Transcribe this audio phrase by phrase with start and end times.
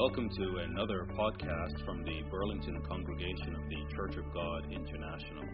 [0.00, 5.44] Welcome to another podcast from the Burlington Congregation of the Church of God International.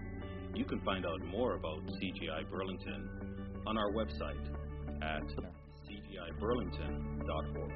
[0.55, 3.11] You can find out more about CGI Burlington
[3.67, 4.47] on our website
[5.03, 5.27] at
[5.83, 7.73] cgiburlington.org.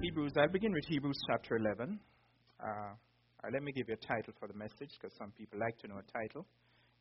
[0.00, 1.98] Hebrews, I'll begin with Hebrews chapter 11.
[2.62, 2.94] Uh,
[3.52, 5.96] let me give you a title for the message because some people like to know
[5.96, 6.46] a title.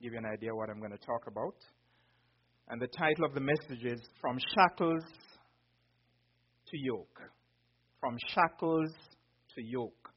[0.01, 1.54] Give you an idea what I'm going to talk about.
[2.70, 5.04] And the title of the message is From Shackles
[6.65, 7.32] to Yoke.
[8.04, 8.92] From Shackles
[9.56, 10.10] to Yoke.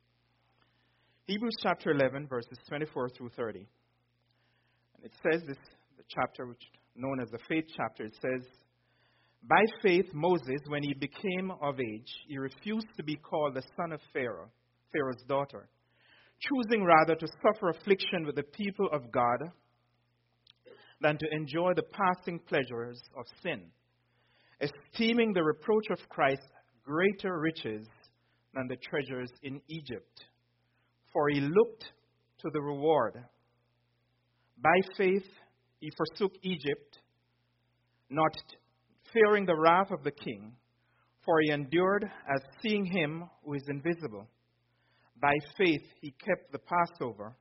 [1.26, 3.60] Hebrews chapter 11, verses 24 through 30.
[3.60, 5.56] And it says this,
[5.96, 6.62] the chapter which
[6.96, 8.44] known as the faith chapter, it says,
[9.48, 13.92] By faith, Moses, when he became of age, he refused to be called the son
[13.92, 14.50] of Pharaoh,
[14.92, 15.68] Pharaoh's daughter,
[16.40, 19.52] choosing rather to suffer affliction with the people of God
[21.00, 23.62] than to enjoy the passing pleasures of sin,
[24.60, 26.42] esteeming the reproach of Christ
[26.86, 27.86] greater riches
[28.54, 30.24] than the treasures in Egypt.
[31.12, 31.84] For he looked
[32.40, 33.14] to the reward.
[34.62, 35.26] By faith
[35.80, 36.98] he forsook Egypt,
[38.08, 38.32] not
[39.12, 40.52] fearing the wrath of the king,
[41.24, 44.28] for he endured as seeing him who is invisible.
[45.20, 47.36] By faith he kept the Passover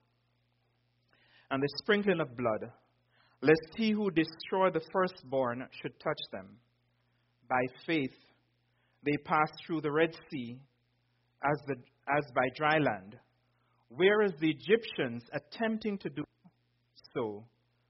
[1.51, 2.71] and the sprinkling of blood
[3.41, 6.57] lest he who destroyed the firstborn should touch them.
[7.47, 8.15] By faith,
[9.05, 10.59] they passed through the Red Sea
[11.43, 11.75] as, the,
[12.09, 13.15] as by dry land,
[13.89, 16.23] whereas the Egyptians, attempting to do
[17.13, 17.45] so,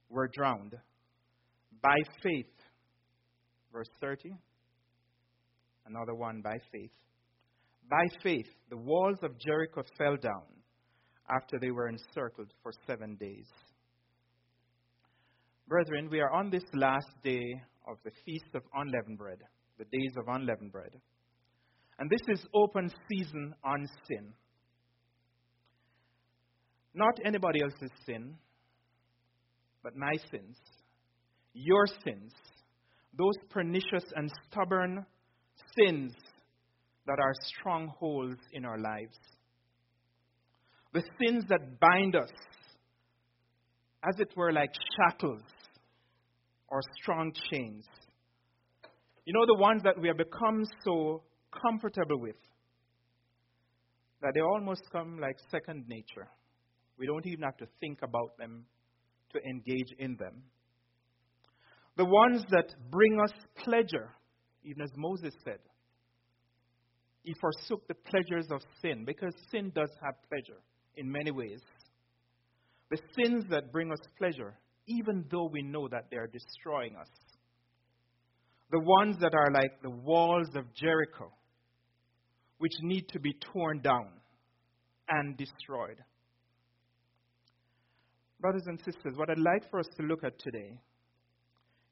[0.08, 0.74] were drowned.
[1.82, 2.52] By faith,
[3.72, 4.34] verse 30,
[5.86, 6.90] another one by faith.
[7.88, 10.42] By faith, the walls of Jericho fell down
[11.30, 13.46] after they were encircled for seven days.
[15.68, 17.44] Brethren, we are on this last day
[17.88, 19.38] of the Feast of Unleavened Bread,
[19.78, 20.90] the days of unleavened bread.
[21.98, 24.32] And this is open season on sin.
[26.94, 28.34] Not anybody else's sin,
[29.82, 30.56] but my sins,
[31.52, 32.32] your sins,
[33.16, 35.04] those pernicious and stubborn
[35.78, 36.12] sins
[37.06, 39.16] that are strongholds in our lives.
[40.92, 42.32] The sins that bind us,
[44.02, 45.42] as it were, like shackles
[46.68, 47.84] or strong chains.
[49.26, 52.36] You know, the ones that we have become so comfortable with
[54.22, 56.28] that they almost come like second nature.
[56.96, 58.64] We don't even have to think about them
[59.32, 60.44] to engage in them.
[61.96, 63.32] The ones that bring us
[63.64, 64.14] pleasure,
[64.64, 65.58] even as Moses said.
[67.22, 70.60] He forsook the pleasures of sin because sin does have pleasure
[70.96, 71.60] in many ways.
[72.90, 74.54] The sins that bring us pleasure
[74.86, 77.08] even though we know that they are destroying us.
[78.70, 81.32] The ones that are like the walls of Jericho,
[82.58, 84.08] which need to be torn down
[85.08, 85.98] and destroyed.
[88.40, 90.80] Brothers and sisters, what I'd like for us to look at today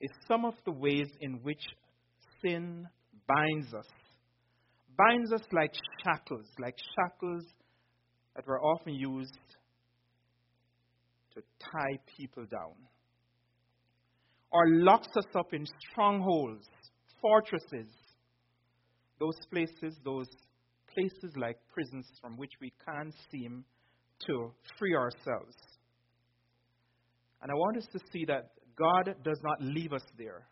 [0.00, 1.62] is some of the ways in which
[2.42, 2.86] sin
[3.26, 3.86] binds us.
[4.96, 5.72] Binds us like
[6.04, 7.44] shackles, like shackles
[8.36, 9.32] that were often used
[11.34, 12.74] to tie people down,
[14.54, 16.64] or locks us up in strongholds,
[17.20, 17.90] fortresses,
[19.18, 20.28] those places, those
[20.94, 23.64] places like prisons from which we can't seem
[24.24, 25.56] to free ourselves.
[27.42, 30.46] And I want us to see that God does not leave us there.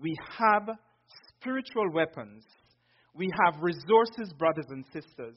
[0.00, 0.68] We have
[1.40, 2.44] spiritual weapons.
[3.12, 5.36] We have resources, brothers and sisters,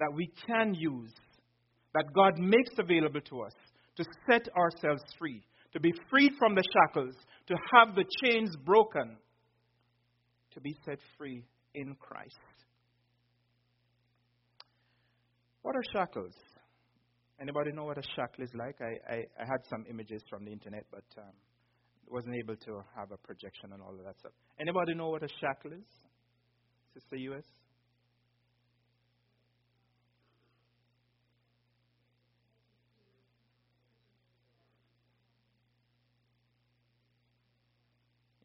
[0.00, 1.12] that we can use,
[1.92, 3.52] that God makes available to us
[3.96, 5.42] to set ourselves free,
[5.76, 7.14] to be freed from the shackles,
[7.46, 9.18] to have the chains broken,
[10.54, 11.44] to be set free
[11.74, 12.38] in Christ.
[15.60, 16.32] What are shackles?
[17.38, 18.76] Anybody know what a shackle is like?
[18.80, 21.34] I, I, I had some images from the internet, but um,
[22.08, 24.32] wasn't able to have a projection and all of that stuff.
[24.58, 25.84] Anybody know what a shackle is?
[26.94, 27.44] Sister US?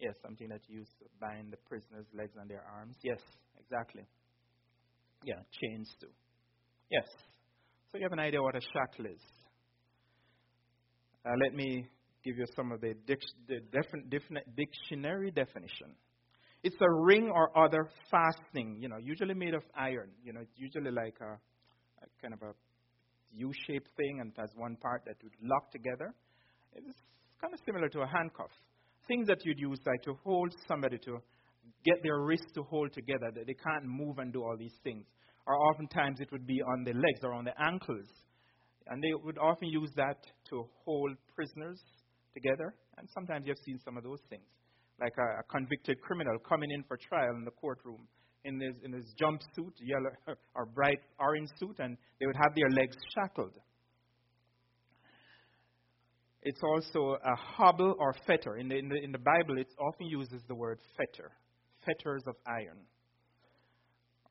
[0.02, 2.96] Yes, something that you use to bind the prisoner's legs and their arms.
[3.04, 3.22] Yes,
[3.60, 4.02] exactly.
[5.24, 6.10] Yeah, chains too.
[6.90, 7.06] Yes.
[7.92, 9.22] So you have an idea what a shackle is.
[11.24, 11.86] Uh, let me
[12.24, 13.60] give you some of the, dic- the
[14.56, 15.94] dictionary definition.
[16.64, 20.10] It's a ring or other fastening, you know, usually made of iron.
[20.24, 22.54] You know, it's usually like a, a kind of a
[23.34, 26.14] U-shaped thing and it has one part that would lock together.
[26.74, 26.98] It's
[27.40, 28.52] kind of similar to a handcuff
[29.12, 31.20] things that you'd use like to hold somebody to
[31.84, 35.06] get their wrists to hold together, that they can't move and do all these things.
[35.46, 38.08] Or oftentimes it would be on the legs or on the ankles.
[38.88, 40.18] And they would often use that
[40.50, 41.80] to hold prisoners
[42.34, 42.74] together.
[42.98, 44.48] And sometimes you've seen some of those things.
[45.00, 48.08] Like a, a convicted criminal coming in for trial in the courtroom
[48.46, 50.12] in his, in his jumpsuit, yellow
[50.56, 53.54] or bright orange suit, and they would have their legs shackled.
[56.44, 58.58] It's also a hobble or fetter.
[58.58, 61.32] In the, in the, in the Bible, it often uses the word fetter,
[61.86, 62.80] fetters of iron,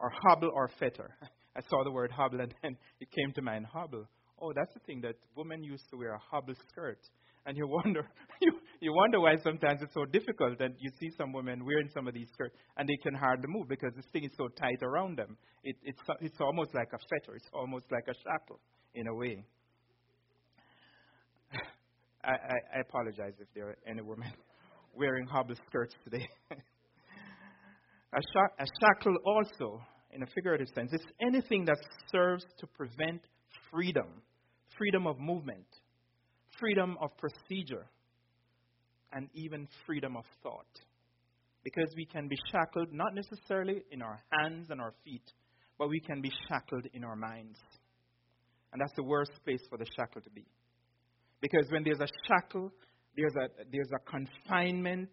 [0.00, 1.14] or hobble or fetter.
[1.56, 4.06] I saw the word hobble and then it came to mind hobble.
[4.40, 6.98] Oh, that's the thing that women used to wear a hobble skirt.
[7.46, 8.08] And you wonder,
[8.40, 12.08] you, you wonder why sometimes it's so difficult that you see some women wearing some
[12.08, 15.16] of these skirts and they can hardly move because this thing is so tight around
[15.18, 15.36] them.
[15.62, 17.36] It, it's, it's almost like a fetter.
[17.36, 18.58] It's almost like a shackle
[18.94, 19.44] in a way.
[22.30, 24.32] I, I, I apologize if there are any women
[24.94, 26.28] wearing hobble skirts today.
[26.50, 29.80] a, sh- a shackle also,
[30.12, 31.78] in a figurative sense, is anything that
[32.12, 33.22] serves to prevent
[33.70, 34.22] freedom,
[34.78, 35.66] freedom of movement,
[36.60, 37.86] freedom of procedure,
[39.12, 40.66] and even freedom of thought.
[41.64, 45.24] Because we can be shackled not necessarily in our hands and our feet,
[45.78, 47.58] but we can be shackled in our minds.
[48.72, 50.46] And that's the worst place for the shackle to be.
[51.40, 52.70] Because when there's a shackle,
[53.16, 55.10] there's a, there's a confinement,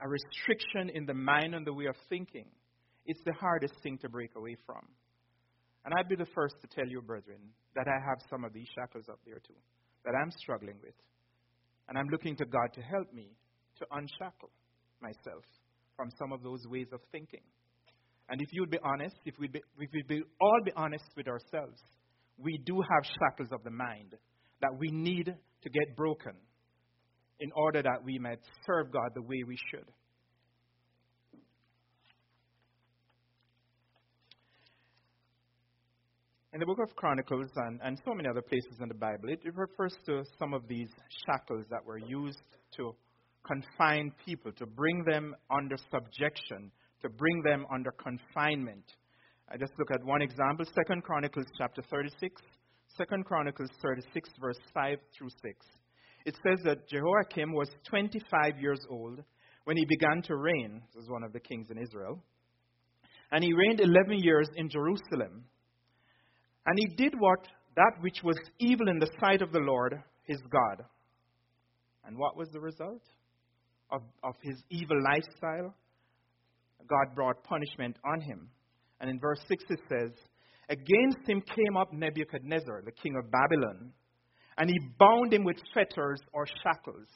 [0.00, 2.46] a restriction in the mind and the way of thinking.
[3.06, 4.82] It's the hardest thing to break away from.
[5.84, 7.40] And I'd be the first to tell you, brethren,
[7.74, 9.56] that I have some of these shackles up there too,
[10.04, 10.94] that I'm struggling with.
[11.88, 13.32] And I'm looking to God to help me
[13.78, 14.50] to unshackle
[15.00, 15.44] myself
[15.96, 17.40] from some of those ways of thinking.
[18.28, 21.26] And if you'd be honest, if we'd, be, if we'd be, all be honest with
[21.26, 21.80] ourselves,
[22.38, 24.14] we do have shackles of the mind
[24.60, 26.32] that we need to get broken
[27.40, 29.86] in order that we might serve God the way we should.
[36.52, 39.40] In the book of Chronicles and, and so many other places in the Bible, it,
[39.44, 40.88] it refers to some of these
[41.24, 42.42] shackles that were used
[42.76, 42.92] to
[43.46, 46.72] confine people, to bring them under subjection,
[47.02, 48.84] to bring them under confinement.
[49.48, 52.42] I just look at one example, Second Chronicles chapter 36.
[53.00, 55.66] Second Chronicles 36, verse 5 through 6.
[56.26, 59.20] It says that Jehoiakim was 25 years old
[59.64, 60.82] when he began to reign.
[60.98, 62.22] as one of the kings in Israel.
[63.32, 65.46] And he reigned 11 years in Jerusalem.
[66.66, 67.38] And he did what
[67.74, 69.94] that which was evil in the sight of the Lord
[70.24, 70.84] his God.
[72.04, 73.02] And what was the result
[73.90, 75.74] of, of his evil lifestyle?
[76.86, 78.50] God brought punishment on him.
[79.00, 80.10] And in verse 6 it says,
[80.70, 83.92] Against him came up Nebuchadnezzar, the king of Babylon,
[84.56, 87.08] and he bound him with fetters or shackles.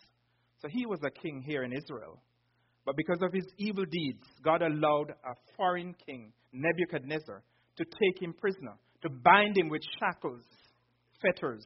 [0.60, 2.20] So he was a king here in Israel.
[2.84, 7.42] But because of his evil deeds, God allowed a foreign king, Nebuchadnezzar,
[7.76, 8.74] to take him prisoner
[9.04, 10.44] to bind him with shackles,
[11.20, 11.64] fetters,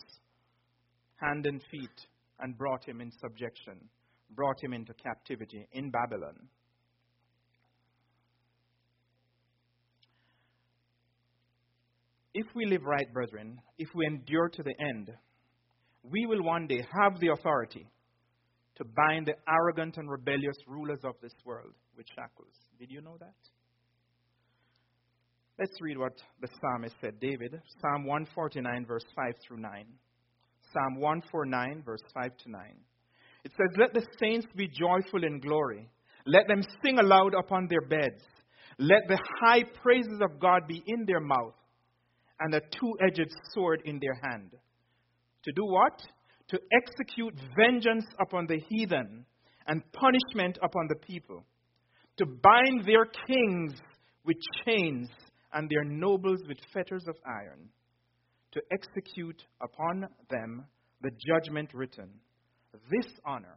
[1.17, 2.06] hand and feet,
[2.41, 3.79] and brought him in subjection,
[4.34, 6.37] brought him into captivity in Babylon.
[12.40, 15.11] If we live right, brethren, if we endure to the end,
[16.05, 17.85] we will one day have the authority
[18.76, 22.55] to bind the arrogant and rebellious rulers of this world with shackles.
[22.79, 23.34] Did you know that?
[25.58, 27.60] Let's read what the psalmist said, David.
[27.81, 29.86] Psalm 149, verse 5 through 9.
[30.72, 32.60] Psalm 149, verse 5 to 9.
[33.46, 35.91] It says, Let the saints be joyful in glory.
[36.24, 38.22] Let them sing aloud upon their beds.
[38.79, 41.55] Let the high praises of God be in their mouth
[42.40, 44.50] and a two edged sword in their hand.
[45.44, 46.00] To do what?
[46.48, 49.24] To execute vengeance upon the heathen
[49.66, 51.44] and punishment upon the people.
[52.18, 53.74] To bind their kings
[54.24, 55.08] with chains
[55.52, 57.68] and their nobles with fetters of iron,
[58.52, 60.64] to execute upon them
[61.02, 62.08] the judgment written.
[62.90, 63.56] This honor,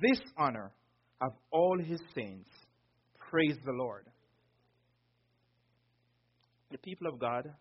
[0.00, 0.72] this honor
[1.20, 2.48] of all his saints.
[3.30, 4.06] Praise the Lord.
[6.70, 7.52] The people of God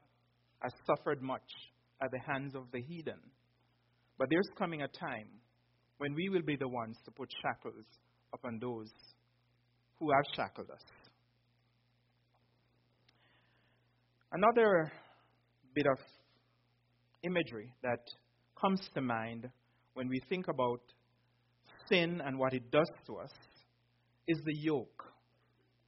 [0.65, 1.49] have suffered much
[2.01, 3.19] at the hands of the heathen.
[4.17, 5.27] But there's coming a time
[5.97, 7.85] when we will be the ones to put shackles
[8.33, 8.89] upon those
[9.99, 10.81] who have shackled us.
[14.31, 14.91] Another
[15.73, 15.99] bit of
[17.23, 17.99] imagery that
[18.59, 19.49] comes to mind
[19.93, 20.81] when we think about
[21.89, 23.31] sin and what it does to us
[24.27, 25.03] is the yoke.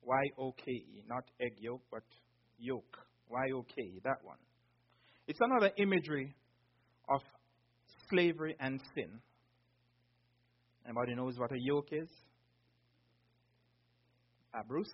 [0.03, 2.03] Y O K E, not egg yolk, but
[2.57, 2.98] yoke.
[3.29, 4.38] Y O K E, that one.
[5.27, 6.34] It's another imagery
[7.10, 7.22] of
[8.10, 9.10] slavery and sin.
[10.86, 12.07] Anybody knows what a yoke is?
[14.53, 14.88] Uh, Bruce?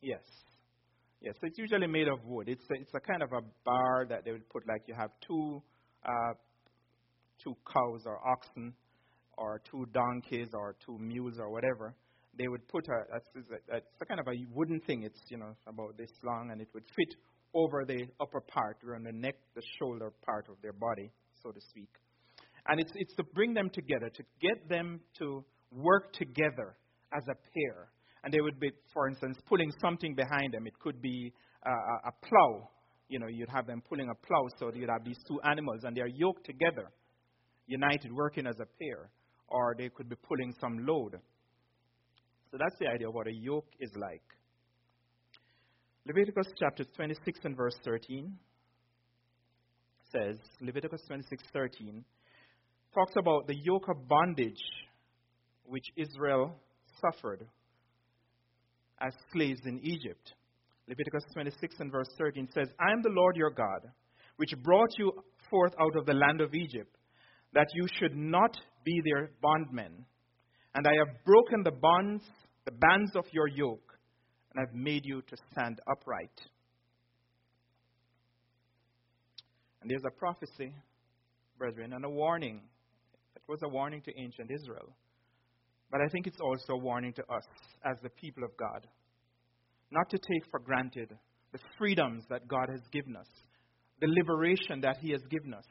[0.00, 0.22] Yes.
[1.20, 2.48] Yes, it's usually made of wood.
[2.48, 5.10] It's a, it's a kind of a bar that they would put, like you have
[5.24, 5.62] two,
[6.04, 6.32] uh,
[7.44, 8.72] two cows or oxen
[9.36, 11.94] or two donkeys or two mules or whatever.
[12.38, 15.02] They would put a it's a, a kind of a wooden thing.
[15.02, 17.14] It's you know about this long and it would fit
[17.54, 21.10] over the upper part, around the neck, the shoulder part of their body,
[21.42, 21.90] so to speak.
[22.68, 26.76] And it's it's to bring them together, to get them to work together
[27.12, 27.88] as a pair
[28.24, 30.66] and they would be, for instance, pulling something behind them.
[30.66, 31.32] It could be
[31.66, 32.70] uh, a plow.
[33.08, 35.96] You know, you'd have them pulling a plow, so you'd have these two animals, and
[35.96, 36.90] they're yoked together,
[37.66, 39.10] united, working as a pair.
[39.48, 41.18] Or they could be pulling some load.
[42.52, 44.22] So that's the idea of what a yoke is like.
[46.06, 48.30] Leviticus chapter 26 and verse 13
[50.12, 52.04] says, Leviticus 26:13
[52.94, 54.62] talks about the yoke of bondage
[55.64, 56.54] which Israel
[57.00, 57.46] suffered
[59.00, 60.34] as slaves in Egypt.
[60.88, 63.90] Leviticus 26 and verse 13 says, I am the Lord your God,
[64.36, 65.10] which brought you
[65.48, 66.94] forth out of the land of Egypt,
[67.54, 68.54] that you should not
[68.84, 70.04] be their bondmen.
[70.74, 72.24] And I have broken the bonds,
[72.64, 73.94] the bands of your yoke,
[74.52, 76.40] and I've made you to stand upright.
[79.80, 80.74] And there's a prophecy,
[81.58, 82.60] brethren, and a warning.
[83.34, 84.94] It was a warning to ancient Israel.
[85.90, 87.44] But I think it's also a warning to us
[87.84, 88.86] as the people of God
[89.92, 91.10] not to take for granted
[91.52, 93.26] the freedoms that God has given us,
[94.00, 95.66] the liberation that He has given us,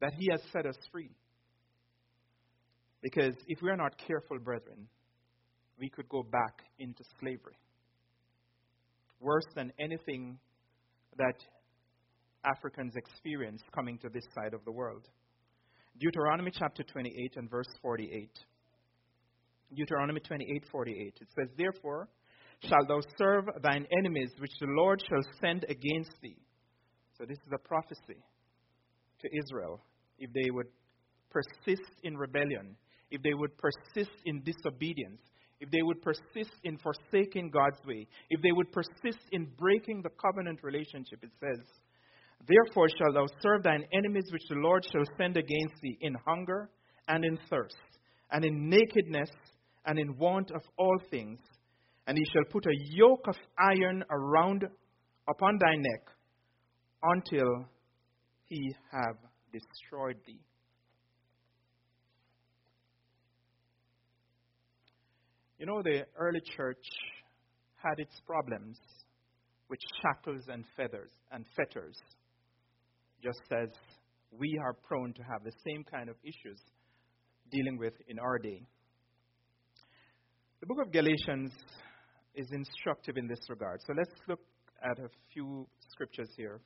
[0.00, 1.10] that He has set us free.
[3.02, 4.88] Because if we are not careful, brethren,
[5.80, 7.56] we could go back into slavery.
[9.20, 10.38] Worse than anything
[11.16, 11.34] that
[12.44, 15.08] Africans experience coming to this side of the world.
[15.98, 18.30] Deuteronomy chapter 28 and verse 48.
[19.74, 21.20] Deuteronomy 28:48.
[21.20, 22.08] It says, "Therefore
[22.62, 26.42] shalt thou serve thine enemies, which the Lord shall send against thee."
[27.14, 28.22] So this is a prophecy
[29.18, 29.84] to Israel.
[30.18, 30.70] If they would
[31.30, 32.76] persist in rebellion,
[33.10, 35.20] if they would persist in disobedience,
[35.60, 40.10] if they would persist in forsaking God's way, if they would persist in breaking the
[40.10, 41.64] covenant relationship, it says,
[42.48, 46.70] Therefore shalt thou serve thine enemies which the Lord shall send against thee in hunger
[47.08, 47.76] and in thirst,
[48.32, 49.30] and in nakedness
[49.84, 51.38] and in want of all things.
[52.06, 54.64] And he shall put a yoke of iron around
[55.28, 56.08] upon thy neck
[57.02, 57.66] until
[58.46, 59.16] he have
[59.52, 60.40] destroyed thee.
[65.60, 66.82] You know, the early church
[67.76, 68.78] had its problems
[69.68, 71.98] with shackles and feathers and fetters,
[73.22, 73.68] just as
[74.32, 76.58] we are prone to have the same kind of issues
[77.50, 78.62] dealing with in our day.
[80.60, 81.52] The book of Galatians
[82.34, 83.80] is instructive in this regard.
[83.86, 84.40] So let's look
[84.82, 86.58] at a few scriptures here,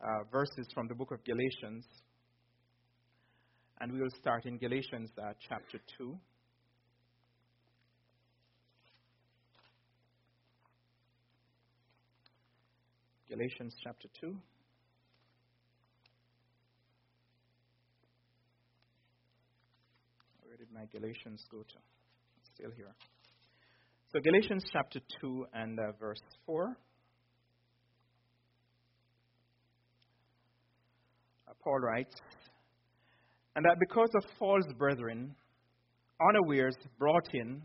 [0.00, 1.84] uh, verses from the book of Galatians.
[3.80, 6.16] And we will start in Galatians uh, chapter 2.
[13.30, 14.36] Galatians chapter 2.
[20.42, 21.78] Where did my Galatians go to?
[22.56, 22.92] still here.
[24.12, 26.76] So, Galatians chapter 2 and uh, verse 4.
[31.46, 32.14] Uh, Paul writes,
[33.54, 35.36] And that because of false brethren,
[36.20, 37.62] unawares brought in,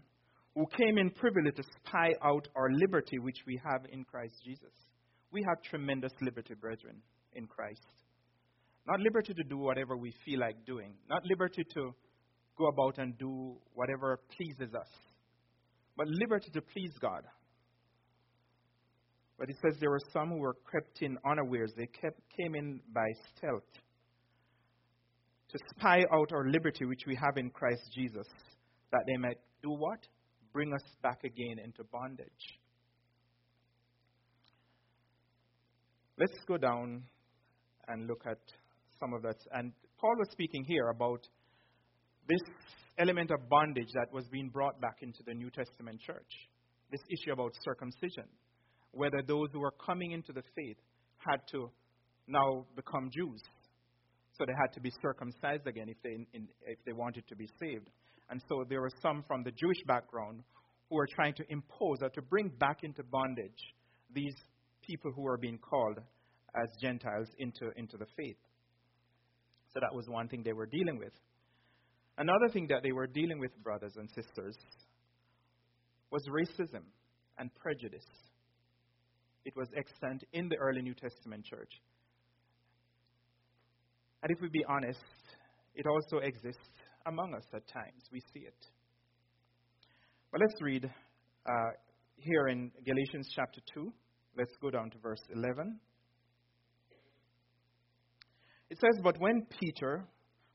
[0.54, 4.85] who came in privily to spy out our liberty which we have in Christ Jesus.
[5.36, 7.02] We have tremendous liberty, brethren,
[7.34, 7.86] in Christ.
[8.88, 11.94] Not liberty to do whatever we feel like doing, not liberty to
[12.58, 14.88] go about and do whatever pleases us,
[15.98, 17.24] but liberty to please God.
[19.38, 21.74] But it says there were some who were crept in unawares.
[21.76, 23.68] They kept, came in by stealth
[25.50, 28.28] to spy out our liberty which we have in Christ Jesus,
[28.94, 30.00] that they might do what?
[30.54, 32.30] Bring us back again into bondage.
[36.18, 37.04] Let's go down
[37.90, 38.40] and look at
[39.02, 39.36] some of that.
[39.52, 41.20] And Paul was speaking here about
[42.30, 42.40] this
[42.98, 46.32] element of bondage that was being brought back into the New Testament church.
[46.90, 48.30] This issue about circumcision,
[48.92, 50.78] whether those who were coming into the faith
[51.18, 51.70] had to
[52.28, 53.42] now become Jews.
[54.38, 57.50] So they had to be circumcised again if they, in, if they wanted to be
[57.60, 57.90] saved.
[58.30, 60.44] And so there were some from the Jewish background
[60.90, 63.74] who were trying to impose or to bring back into bondage
[64.14, 64.36] these
[64.86, 66.00] people who were being called
[66.56, 68.38] as Gentiles into, into the faith.
[69.74, 71.14] So that was one thing they were dealing with.
[72.18, 74.56] Another thing that they were dealing with, brothers and sisters,
[76.12, 76.84] was racism
[77.38, 78.06] and prejudice
[79.46, 81.70] it was extant in the early New Testament church.
[84.24, 85.00] And if we be honest,
[85.76, 86.60] it also exists
[87.06, 88.04] among us at times.
[88.12, 88.58] We see it.
[90.32, 91.72] But let's read uh,
[92.18, 93.94] here in Galatians chapter 2.
[94.38, 95.80] Let's go down to verse 11.
[98.70, 100.06] It says, But when Peter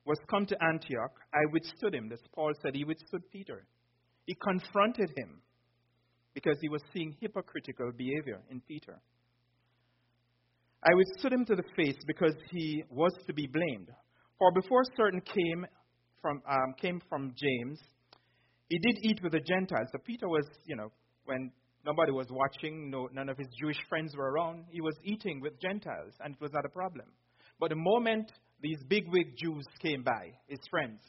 [0.05, 2.09] was come to Antioch, I withstood him.
[2.09, 3.65] This Paul said he withstood Peter.
[4.27, 5.41] He confronted him
[6.35, 9.01] because he was seeing hypocritical behavior in Peter.
[10.83, 13.89] I withstood him to the face because he was to be blamed.
[14.39, 15.67] For before certain came
[16.23, 17.79] from, um, came from James,
[18.69, 19.89] he did eat with the Gentiles.
[19.93, 20.91] So Peter was, you know,
[21.25, 21.51] when
[21.85, 25.61] nobody was watching, no, none of his Jewish friends were around, he was eating with
[25.61, 27.07] Gentiles, and it was not a problem.
[27.59, 28.33] But the moment
[28.63, 31.01] these bigwig Jews came by, his friends,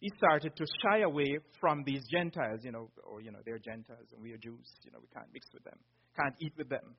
[0.00, 4.08] he started to shy away from these Gentiles, you know, or, you know, they're Gentiles
[4.12, 5.78] and we are Jews, you know, we can't mix with them,
[6.14, 6.94] can't eat with them.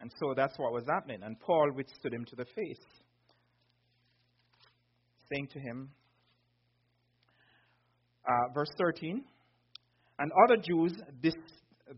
[0.00, 1.22] And so that's what was happening.
[1.22, 2.84] And Paul withstood him to the face,
[5.32, 5.90] saying to him,
[8.28, 9.22] uh, verse 13,
[10.18, 11.34] and other Jews dis-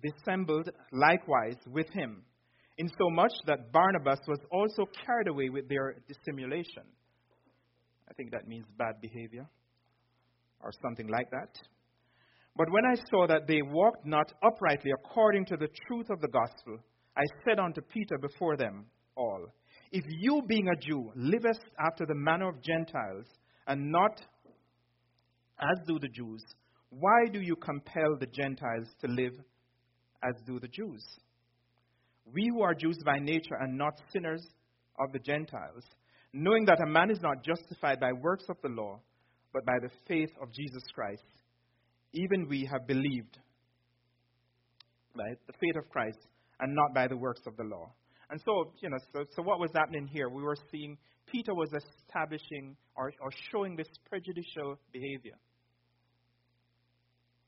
[0.03, 2.23] dissembled likewise with him,
[2.79, 6.83] insomuch that Barnabas was also carried away with their dissimulation.
[8.09, 9.47] I think that means bad behavior
[10.61, 11.51] or something like that.
[12.57, 16.29] But when I saw that they walked not uprightly according to the truth of the
[16.29, 16.79] gospel,
[17.17, 19.47] I said unto Peter before them all,
[19.93, 23.27] If you, being a Jew, livest after the manner of Gentiles,
[23.67, 24.21] and not
[25.61, 26.43] as do the Jews,
[26.91, 29.35] why do you compel the Gentiles to live
[30.23, 31.05] as do the Jews.
[32.33, 34.45] We who are Jews by nature and not sinners
[34.99, 35.85] of the Gentiles,
[36.33, 39.01] knowing that a man is not justified by works of the law,
[39.53, 41.23] but by the faith of Jesus Christ,
[42.13, 43.39] even we have believed
[45.15, 46.19] by the faith of Christ
[46.61, 47.91] and not by the works of the law.
[48.29, 50.29] And so, you know, so, so what was happening here?
[50.29, 55.35] We were seeing Peter was establishing or, or showing this prejudicial behavior.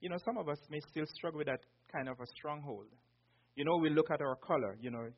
[0.01, 1.61] You know, some of us may still struggle with that
[1.93, 2.87] kind of a stronghold.
[3.57, 5.09] You know, we look at our color, you know,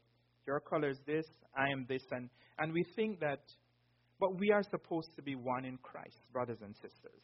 [0.47, 3.41] your color is this, I am this, and, and we think that,
[4.19, 7.23] but we are supposed to be one in Christ, brothers and sisters.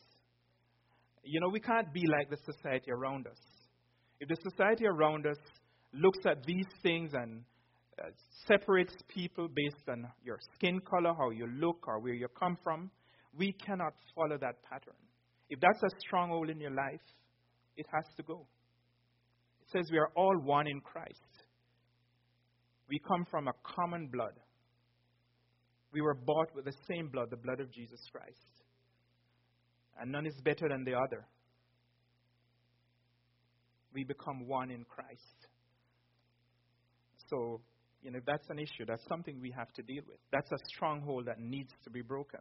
[1.24, 3.38] You know, we can't be like the society around us.
[4.20, 5.38] If the society around us
[5.92, 7.42] looks at these things and
[7.98, 8.08] uh,
[8.46, 12.90] separates people based on your skin color, how you look, or where you come from,
[13.36, 14.94] we cannot follow that pattern.
[15.48, 17.00] If that's a stronghold in your life,
[17.76, 18.46] it has to go.
[19.62, 21.20] It says we are all one in Christ.
[22.88, 24.34] We come from a common blood.
[25.92, 28.36] We were bought with the same blood, the blood of Jesus Christ.
[29.98, 31.26] And none is better than the other.
[33.94, 35.48] We become one in Christ.
[37.30, 37.60] So,
[38.02, 40.18] you know, that's an issue, that's something we have to deal with.
[40.30, 42.40] That's a stronghold that needs to be broken.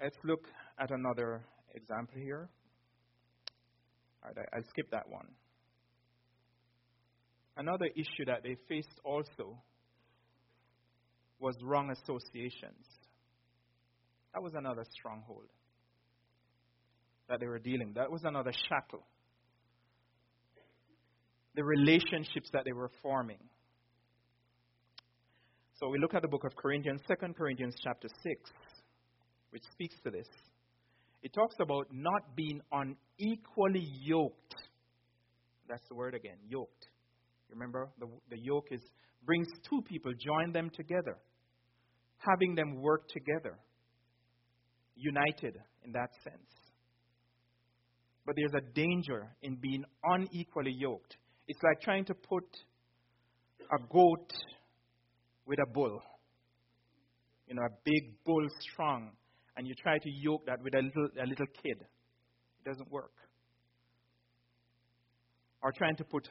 [0.00, 0.46] Let's look
[0.78, 1.42] at another
[1.74, 2.48] example here.
[4.24, 5.26] Right, I'll skip that one.
[7.56, 9.58] Another issue that they faced also
[11.38, 12.86] was wrong associations.
[14.32, 15.48] That was another stronghold
[17.28, 17.92] that they were dealing.
[17.94, 19.04] That was another shackle.
[21.54, 23.38] The relationships that they were forming.
[25.78, 28.50] So we look at the book of Corinthians, 2 Corinthians chapter 6,
[29.50, 30.28] which speaks to this.
[31.22, 34.54] It talks about not being unequally yoked.
[35.68, 36.88] That's the word again, yoked.
[37.50, 38.80] Remember, the, the yoke is
[39.24, 41.16] brings two people, join them together,
[42.18, 43.56] having them work together,
[44.96, 46.50] united in that sense.
[48.26, 51.16] But there's a danger in being unequally yoked.
[51.46, 52.44] It's like trying to put
[53.60, 54.32] a goat
[55.46, 56.00] with a bull.
[57.46, 59.10] You know, a big bull strong
[59.56, 61.78] and you try to yoke that with a little, a little kid.
[61.80, 63.12] It doesn't work.
[65.62, 66.28] Or trying to put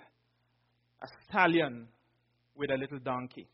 [1.01, 1.87] a stallion
[2.55, 3.47] with a little donkey.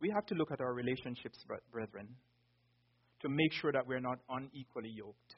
[0.00, 1.38] We have to look at our relationships,
[1.70, 2.08] brethren,
[3.20, 5.36] to make sure that we're not unequally yoked.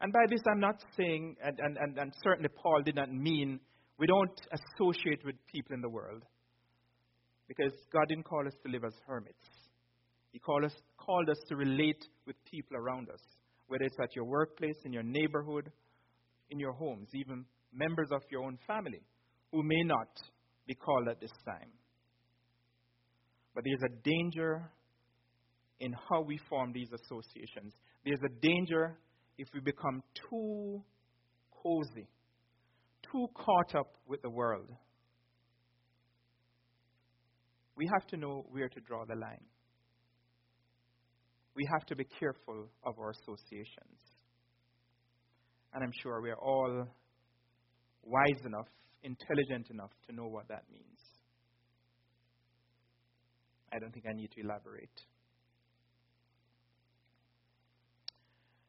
[0.00, 3.60] And by this, I'm not saying, and, and, and, and certainly Paul did not mean
[3.98, 6.22] we don't associate with people in the world.
[7.48, 9.46] Because God didn't call us to live as hermits.
[10.32, 13.20] He called us, called us to relate with people around us,
[13.68, 15.70] whether it's at your workplace, in your neighborhood,
[16.50, 19.00] in your homes, even members of your own family
[19.52, 20.08] who may not
[20.66, 21.70] be called at this time.
[23.54, 24.70] But there's a danger
[25.80, 27.74] in how we form these associations.
[28.04, 28.98] There's a danger
[29.38, 30.82] if we become too
[31.62, 32.08] cozy,
[33.10, 34.70] too caught up with the world.
[37.76, 39.44] We have to know where to draw the line.
[41.54, 44.00] We have to be careful of our associations.
[45.74, 46.86] And I'm sure we're all
[48.02, 48.68] wise enough,
[49.02, 51.00] intelligent enough to know what that means.
[53.72, 54.88] I don't think I need to elaborate.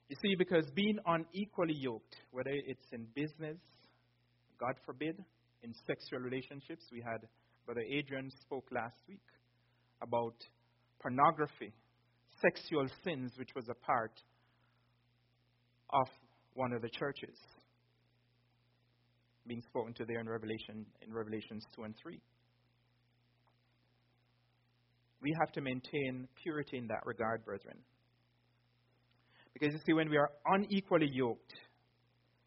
[0.10, 3.58] You see, because being unequally yoked, whether it's in business,
[4.60, 5.16] God forbid,
[5.64, 7.28] in sexual relationships, we had
[7.68, 9.20] Brother Adrian spoke last week
[10.02, 10.36] about
[11.02, 11.74] pornography,
[12.42, 14.14] sexual sins, which was a part
[15.90, 16.08] of
[16.54, 17.38] one of the churches
[19.46, 22.22] being spoken to there in Revelation in Revelations 2 and 3.
[25.22, 27.80] We have to maintain purity in that regard, brethren.
[29.54, 31.54] Because you see, when we are unequally yoked,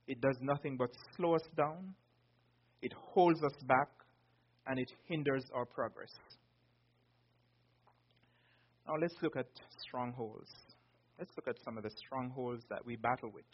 [0.06, 1.94] it does nothing but slow us down,
[2.80, 3.88] it holds us back,
[4.70, 6.12] and it hinders our progress.
[8.87, 9.46] Now let's look at
[9.83, 10.48] strongholds.
[11.18, 13.44] Let's look at some of the strongholds that we battle with.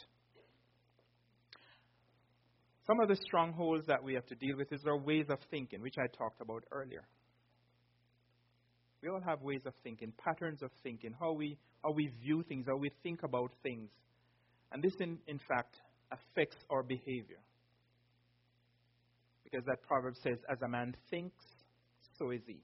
[2.86, 5.80] Some of the strongholds that we have to deal with is our ways of thinking,
[5.80, 7.08] which I talked about earlier.
[9.02, 12.66] We all have ways of thinking, patterns of thinking, how we, how we view things,
[12.68, 13.88] how we think about things.
[14.70, 15.76] And this, in, in fact,
[16.12, 17.40] affects our behavior.
[19.50, 21.44] Because that proverb says, as a man thinks,
[22.18, 22.58] so is he.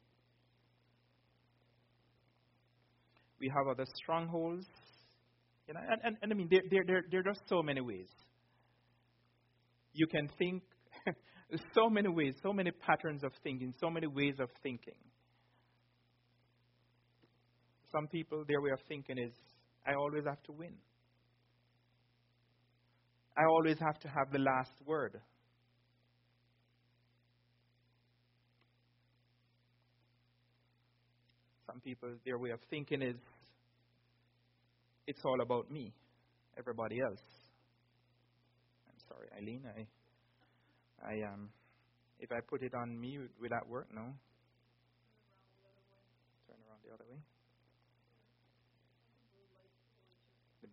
[3.38, 4.66] We have other strongholds.
[5.68, 7.80] You know, and, and, and I mean, there, there, there, there are just so many
[7.80, 8.08] ways.
[9.92, 10.64] You can think
[11.72, 14.98] so many ways, so many patterns of thinking, so many ways of thinking.
[17.92, 19.32] Some people, their way of thinking is,
[19.86, 20.72] I always have to win.
[23.36, 25.20] I always have to have the last word.
[31.71, 33.16] Some people, their way of thinking is,
[35.06, 35.92] it's all about me,
[36.58, 37.22] everybody else.
[38.88, 39.62] I'm sorry, Eileen.
[39.66, 39.86] I,
[41.06, 41.48] I um,
[42.18, 43.88] if I put it on me, will that work?
[43.92, 44.02] No.
[46.46, 47.18] Turn around the other way.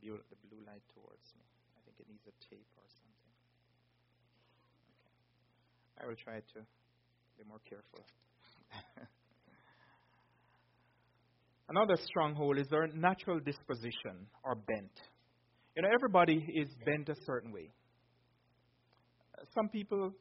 [0.02, 1.44] blue, the blue light towards me.
[1.76, 3.34] I think it needs a tape or something.
[4.88, 6.04] Okay.
[6.04, 6.60] I will try to
[7.38, 8.04] be more careful.
[11.70, 14.92] Another stronghold is our natural disposition or bent.
[15.76, 17.72] You know, everybody is bent a certain way.
[19.54, 20.12] Some people,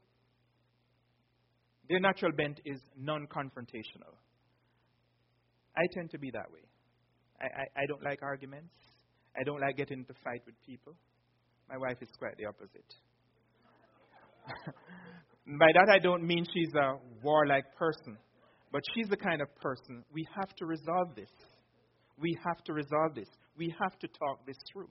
[1.89, 4.13] their natural bent is non confrontational.
[5.75, 6.61] I tend to be that way.
[7.41, 8.75] I, I, I don't like arguments.
[9.39, 10.93] I don't like getting into fight with people.
[11.69, 12.95] My wife is quite the opposite.
[15.59, 18.19] By that, I don't mean she's a warlike person,
[18.73, 21.31] but she's the kind of person we have to resolve this.
[22.21, 23.29] We have to resolve this.
[23.57, 24.89] We have to talk this through.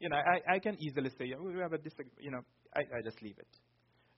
[0.00, 2.18] You know, I, I can easily say, yeah, we have a disagreement.
[2.18, 2.40] You know,
[2.74, 3.46] I, I just leave it.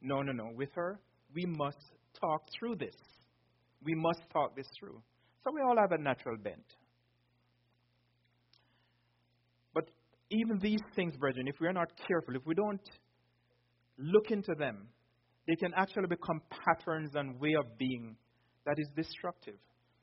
[0.01, 0.51] No, no, no.
[0.55, 1.01] With her,
[1.35, 1.79] we must
[2.21, 2.95] talk through this.
[3.85, 5.01] We must talk this through.
[5.45, 6.65] So we all have a natural bent.
[9.75, 9.91] But
[10.31, 12.81] even these things, brethren, if we are not careful, if we don't
[13.99, 14.89] look into them,
[15.47, 18.17] they can actually become patterns and way of being
[18.67, 19.57] that is destructive,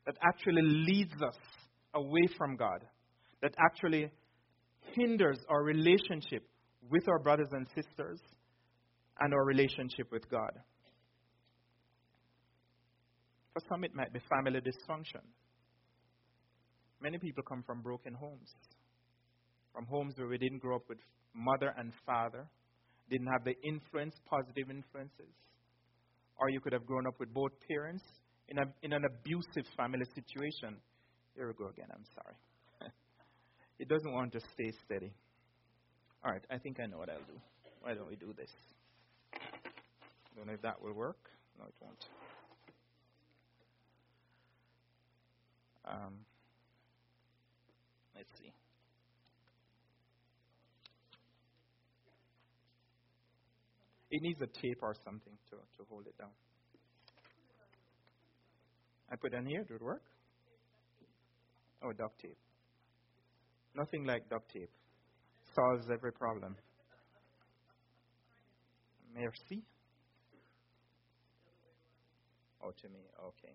[0.06, 1.38] that actually leads us
[1.94, 2.84] away from God,
[3.42, 4.12] that actually
[4.96, 6.44] hinders our relationship
[6.90, 8.20] with our brothers and sisters
[9.20, 10.52] and our relationship with God.
[13.54, 15.22] For some, it might be family dysfunction.
[17.02, 18.50] Many people come from broken homes
[19.74, 21.00] from homes where we didn't grow up with
[21.34, 22.46] mother and father,
[23.10, 25.34] didn't have the influence, positive influences.
[26.38, 28.04] Or you could have grown up with both parents
[28.50, 30.78] in, a, in an abusive family situation.
[31.36, 32.36] Here we go again, I'm sorry.
[33.80, 35.12] it doesn't want to stay steady.
[36.24, 37.40] All right, I think I know what I'll do.
[37.82, 38.50] Why don't we do this?
[40.36, 41.18] Don't know if that will work.
[41.60, 42.06] No, it won't.
[45.86, 46.14] Um,
[48.16, 48.52] let's see.
[54.12, 56.30] It needs a tape or something to, to hold it down.
[59.14, 59.64] I put on here.
[59.64, 60.02] Did it work?
[61.84, 62.38] Oh, duct tape.
[63.76, 64.72] Nothing like duct tape.
[65.54, 66.56] Solves every problem.
[69.14, 69.62] Merci.
[72.64, 73.02] Oh, to me.
[73.22, 73.54] Okay.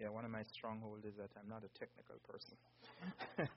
[0.00, 2.54] Yeah, one of my strongholds is that I'm not a technical person.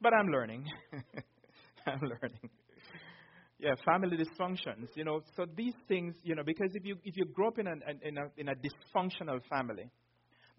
[0.00, 0.64] but I'm learning.
[1.86, 2.50] I'm learning.
[3.62, 4.88] Yeah, family dysfunctions.
[4.96, 7.68] You know, so these things, you know, because if you if you grow up in
[7.68, 9.88] a in a in a dysfunctional family,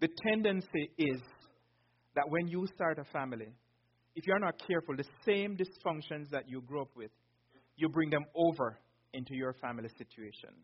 [0.00, 1.20] the tendency is
[2.14, 3.52] that when you start a family,
[4.16, 7.10] if you're not careful, the same dysfunctions that you grew up with,
[7.76, 8.78] you bring them over
[9.12, 10.54] into your family situation.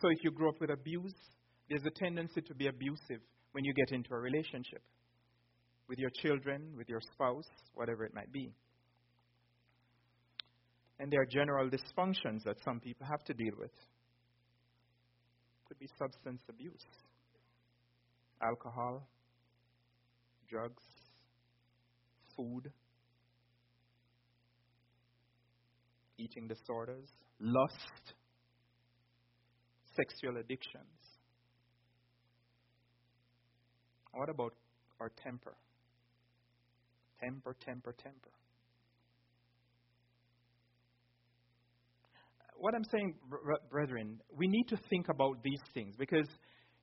[0.00, 1.14] So if you grow up with abuse,
[1.68, 3.20] there's a tendency to be abusive
[3.52, 4.80] when you get into a relationship
[5.90, 8.54] with your children, with your spouse, whatever it might be.
[10.98, 13.70] And there are general dysfunctions that some people have to deal with.
[15.68, 16.84] Could be substance abuse,
[18.42, 19.06] alcohol,
[20.48, 20.82] drugs,
[22.36, 22.72] food,
[26.18, 27.08] eating disorders,
[27.38, 28.14] lust,
[29.96, 30.84] sexual addictions.
[34.12, 34.54] What about
[35.00, 35.54] our temper?
[37.22, 38.30] Temper, temper, temper.
[42.60, 43.14] What I'm saying,
[43.70, 46.26] brethren, we need to think about these things because,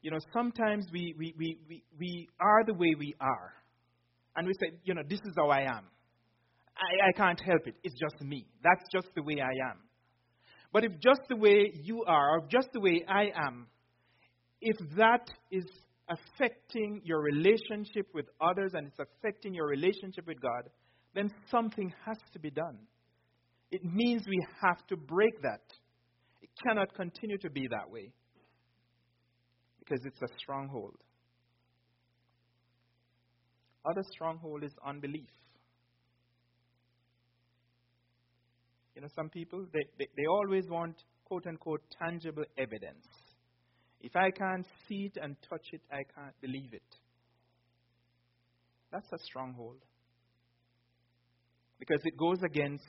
[0.01, 3.53] you know, sometimes we, we, we, we, we are the way we are.
[4.35, 5.85] And we say, you know, this is how I am.
[6.77, 7.75] I, I can't help it.
[7.83, 8.47] It's just me.
[8.63, 9.79] That's just the way I am.
[10.71, 13.67] But if just the way you are, or just the way I am,
[14.61, 15.65] if that is
[16.09, 20.69] affecting your relationship with others and it's affecting your relationship with God,
[21.13, 22.77] then something has to be done.
[23.71, 25.62] It means we have to break that.
[26.41, 28.12] It cannot continue to be that way
[29.80, 30.95] because it's a stronghold.
[33.86, 35.30] Other stronghold is unbelief.
[38.95, 43.06] You know, some people, they, they, they always want quote unquote tangible evidence.
[44.01, 46.84] If I can't see it and touch it, I can't believe it.
[48.91, 49.78] That's a stronghold.
[51.80, 52.86] Because it goes against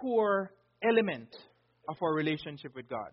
[0.00, 1.28] core element
[1.88, 3.10] of our relationship with God.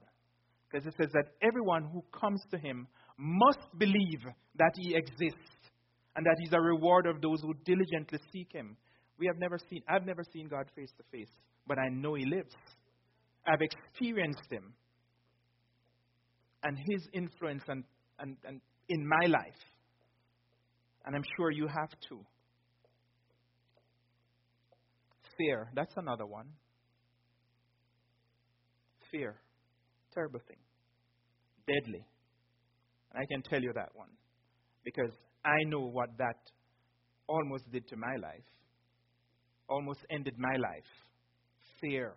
[0.72, 4.22] Because it says that everyone who comes to Him must believe
[4.58, 5.54] that He exists
[6.16, 8.76] and that He's a reward of those who diligently seek Him.
[9.20, 11.30] We have never seen, I've never seen God face to face,
[11.68, 12.54] but I know He lives.
[13.46, 14.74] I've experienced Him
[16.64, 17.84] and His influence and,
[18.20, 19.54] and, and in my life.
[21.06, 22.20] And I'm sure you have too.
[25.38, 26.48] Fear, that's another one.
[29.14, 29.36] Fear,
[30.12, 30.58] terrible thing,
[31.68, 32.04] deadly.
[33.12, 34.10] And I can tell you that one
[34.84, 35.12] because
[35.46, 36.38] I know what that
[37.28, 38.44] almost did to my life,
[39.70, 40.90] almost ended my life.
[41.80, 42.16] Fear.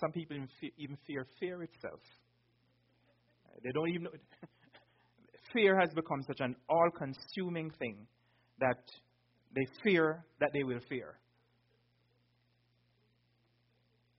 [0.00, 0.36] Some people
[0.78, 2.00] even fear fear itself.
[3.62, 4.10] They don't even know.
[5.52, 8.04] fear has become such an all consuming thing
[8.58, 8.82] that
[9.54, 11.20] they fear that they will fear.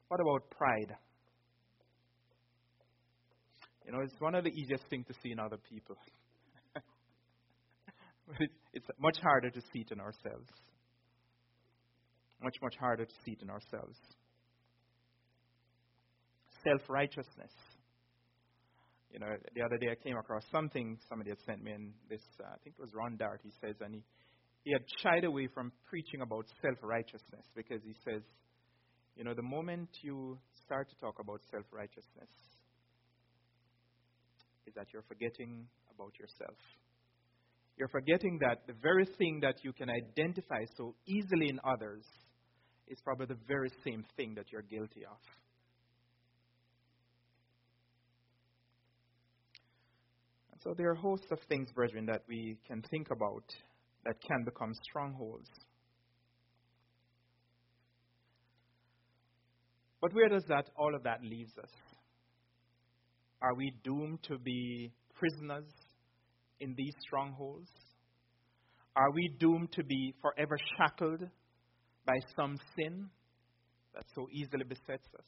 [0.08, 0.96] What about pride?
[3.86, 5.96] You know, it's one of the easiest things to see in other people.
[8.74, 10.50] it's much harder to see it in ourselves.
[12.44, 13.98] Much, much harder to see it in ourselves.
[16.64, 17.52] Self righteousness.
[19.12, 22.22] You know, the other day I came across something somebody had sent me, and this,
[22.44, 24.04] uh, I think it was Ron Dart, he says, and he,
[24.64, 28.22] he had shied away from preaching about self righteousness because he says,
[29.18, 32.30] you know, the moment you start to talk about self righteousness,
[34.68, 36.58] is that you're forgetting about yourself.
[37.78, 42.06] You're forgetting that the very thing that you can identify so easily in others
[42.88, 45.18] is probably the very same thing that you're guilty of.
[50.52, 53.44] And so there are hosts of things, brethren, that we can think about
[54.06, 55.50] that can become strongholds.
[60.08, 61.70] But where does that all of that leaves us?
[63.42, 65.68] Are we doomed to be prisoners
[66.62, 67.68] in these strongholds?
[68.96, 71.28] Are we doomed to be forever shackled
[72.06, 73.10] by some sin
[73.94, 75.26] that so easily besets us?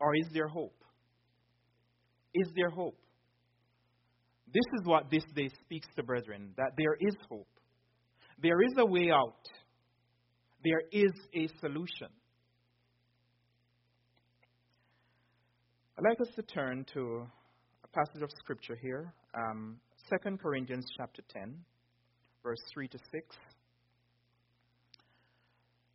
[0.00, 0.76] Or is there hope?
[2.34, 2.98] Is there hope?
[4.52, 7.48] This is what this day speaks to brethren that there is hope.
[8.42, 9.48] There is a way out.
[10.64, 12.08] There is a solution.
[15.98, 17.26] I'd like us to turn to
[17.84, 19.76] a passage of scripture here, um,
[20.08, 21.54] 2 Corinthians chapter 10,
[22.42, 23.36] verse 3 to 6.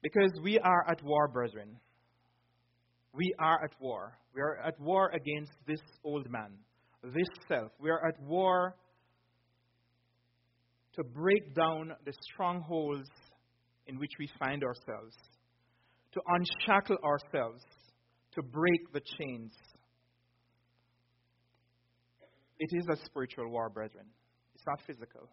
[0.04, 1.78] Because we are at war, brethren.
[3.12, 4.14] we are at war.
[4.36, 6.52] We are at war against this old man,
[7.04, 7.72] this self.
[7.82, 8.76] We are at war
[10.94, 13.10] to break down the strongholds
[13.89, 15.15] in which we find ourselves,
[16.13, 17.63] to unshackle ourselves,
[18.34, 19.52] to break the chains.
[22.60, 24.06] It is a spiritual war, brethren.
[24.54, 25.30] It's not physical.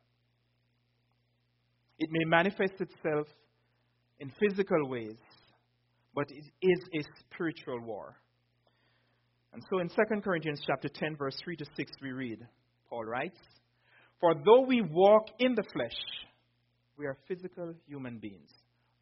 [1.99, 3.27] It may manifest itself
[4.21, 5.19] in physical ways,
[6.15, 8.17] but it is a spiritual war.
[9.53, 12.39] And so in 2 Corinthians chapter 10 verse 3 to 6 we read
[12.89, 13.39] Paul writes,
[14.21, 15.99] "For though we walk in the flesh,
[16.99, 18.51] we are physical human beings.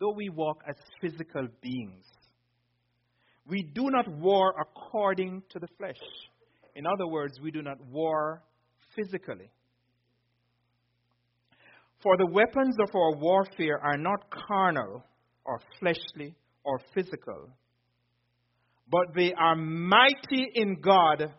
[0.00, 2.04] Though we walk as physical beings,
[3.46, 6.00] we do not war according to the flesh.
[6.74, 8.42] In other words, we do not war
[8.96, 9.50] physically.
[12.02, 15.04] For the weapons of our warfare are not carnal
[15.44, 17.50] or fleshly or physical,
[18.90, 21.33] but they are mighty in God.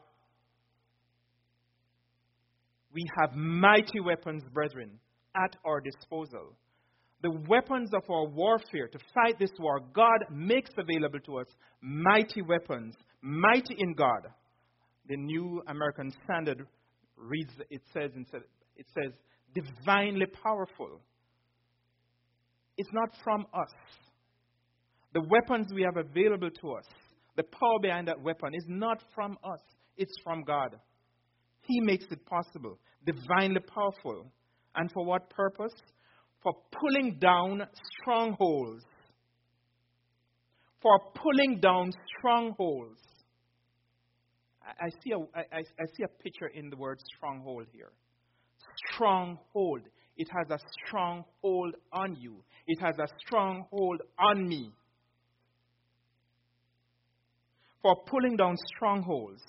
[2.94, 5.00] We have mighty weapons, brethren,
[5.36, 6.56] at our disposal.
[7.22, 11.48] The weapons of our warfare to fight this war, God makes available to us
[11.82, 14.28] mighty weapons, mighty in God.
[15.08, 16.66] The New American Standard
[17.18, 18.12] reads, it says,
[18.76, 19.14] it says,
[19.54, 21.00] divinely powerful.
[22.78, 23.74] It's not from us.
[25.14, 26.86] The weapons we have available to us,
[27.38, 29.62] the power behind that weapon, is not from us,
[29.98, 30.76] it's from God.
[31.62, 34.32] He makes it possible, divinely powerful.
[34.76, 35.74] And for what purpose?
[36.44, 37.68] For pulling down
[38.02, 38.84] strongholds.
[40.82, 43.00] For pulling down strongholds.
[44.62, 47.92] I, see a, I, I see a picture in the word stronghold here
[48.94, 49.82] stronghold.
[50.18, 52.36] It has a stronghold on you.
[52.68, 54.72] It has a stronghold on me.
[57.82, 59.42] For pulling down strongholds.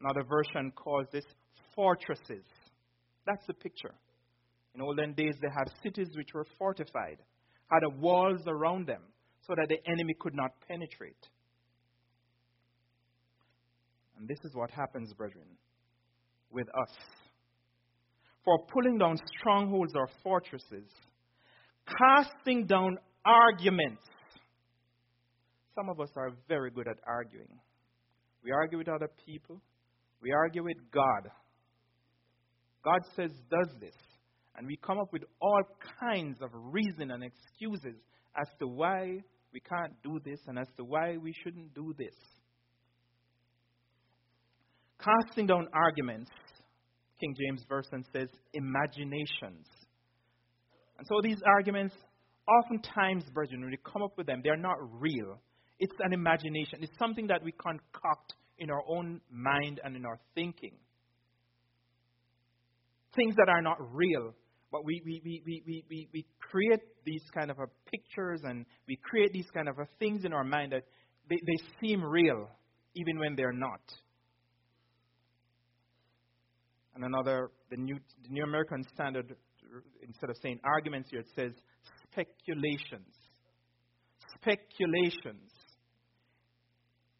[0.00, 1.24] Another version calls this
[1.74, 2.44] fortresses.
[3.26, 3.94] That's the picture.
[4.74, 7.18] In olden days, they had cities which were fortified,
[7.70, 9.02] had walls around them
[9.46, 11.28] so that the enemy could not penetrate.
[14.18, 15.46] And this is what happens, brethren,
[16.50, 16.96] with us
[18.44, 20.88] for pulling down strongholds or fortresses,
[21.98, 24.02] casting down arguments.
[25.74, 27.60] Some of us are very good at arguing.
[28.44, 29.60] We argue with other people,
[30.20, 31.30] we argue with God.
[32.84, 33.94] God says, does this.
[34.56, 35.62] And we come up with all
[36.00, 37.98] kinds of reason and excuses
[38.40, 39.18] as to why
[39.52, 42.14] we can't do this and as to why we shouldn't do this.
[44.98, 46.30] Casting down arguments
[47.22, 49.66] King James Version says imaginations.
[50.98, 51.94] And so these arguments,
[52.48, 55.40] oftentimes, brethren, when we come up with them, they're not real.
[55.78, 56.80] It's an imagination.
[56.82, 60.72] It's something that we concoct in our own mind and in our thinking.
[63.14, 64.34] Things that are not real,
[64.72, 69.32] but we, we, we, we, we, we create these kind of pictures and we create
[69.32, 70.84] these kind of things in our mind that
[71.28, 72.48] they, they seem real
[72.94, 73.80] even when they're not.
[76.94, 79.34] And another, the New, the New American Standard,
[80.06, 81.52] instead of saying arguments here, it says
[82.10, 83.14] speculations.
[84.40, 85.50] Speculations.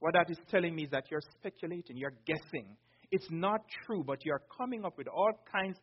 [0.01, 2.77] What that is telling me is that you're speculating, you're guessing.
[3.11, 5.79] It's not true, but you're coming up with all kinds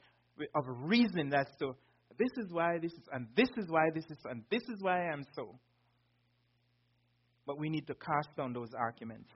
[0.55, 1.73] of reason as to
[2.17, 5.07] this is why this is, and this is why this is, and this is why
[5.07, 5.55] I am so.
[7.45, 9.29] But we need to cast down those arguments.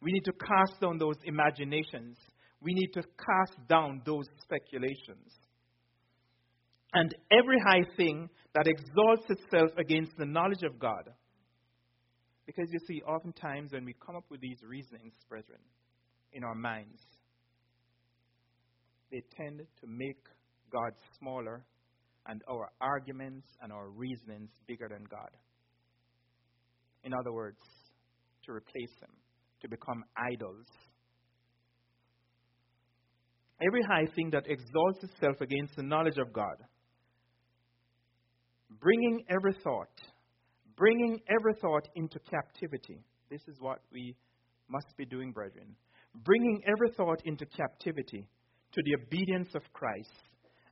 [0.00, 2.16] We need to cast down those imaginations
[2.62, 5.32] we need to cast down those speculations.
[6.94, 11.08] And every high thing that exalts itself against the knowledge of God.
[12.46, 15.60] Because you see, oftentimes when we come up with these reasonings, brethren,
[16.32, 17.00] in our minds,
[19.10, 20.22] they tend to make
[20.72, 21.64] God smaller
[22.26, 25.30] and our arguments and our reasonings bigger than God.
[27.04, 27.58] In other words,
[28.46, 29.10] to replace Him,
[29.60, 30.66] to become idols
[33.66, 36.56] every high thing that exalts itself against the knowledge of God,
[38.80, 40.00] bringing every thought,
[40.76, 43.04] bringing every thought into captivity.
[43.30, 44.16] This is what we
[44.68, 45.76] must be doing, brethren.
[46.24, 48.26] Bringing every thought into captivity
[48.72, 50.10] to the obedience of Christ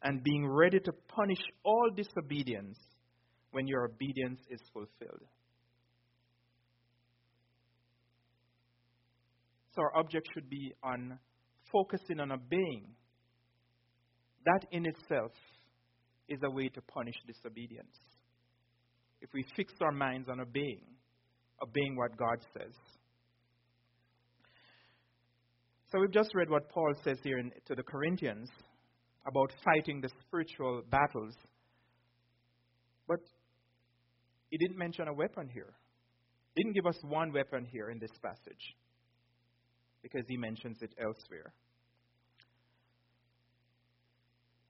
[0.03, 2.78] and being ready to punish all disobedience
[3.51, 5.22] when your obedience is fulfilled.
[9.74, 11.18] So our object should be on
[11.72, 12.86] focusing on obeying,
[14.44, 15.32] that in itself
[16.28, 17.96] is a way to punish disobedience.
[19.20, 20.86] If we fix our minds on obeying,
[21.62, 22.72] obeying what God says,
[25.90, 28.48] So we've just read what Paul says here in, to the Corinthians
[29.27, 31.35] about fighting the spiritual battles.
[33.07, 33.21] But
[34.51, 35.75] he didn't mention a weapon here.
[36.55, 38.75] He didn't give us one weapon here in this passage
[40.03, 41.53] because he mentions it elsewhere.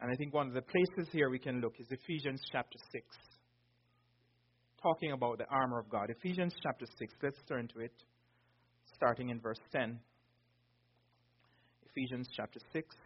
[0.01, 3.05] And I think one of the places here we can look is Ephesians chapter 6,
[4.83, 6.09] talking about the armor of God.
[6.09, 7.93] Ephesians chapter 6, let's turn to it,
[8.95, 9.99] starting in verse 10.
[11.91, 12.97] Ephesians chapter 6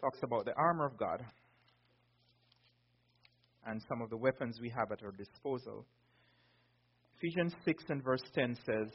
[0.00, 1.24] talks about the armor of God
[3.66, 5.84] and some of the weapons we have at our disposal.
[7.18, 8.92] Ephesians 6 and verse 10 says,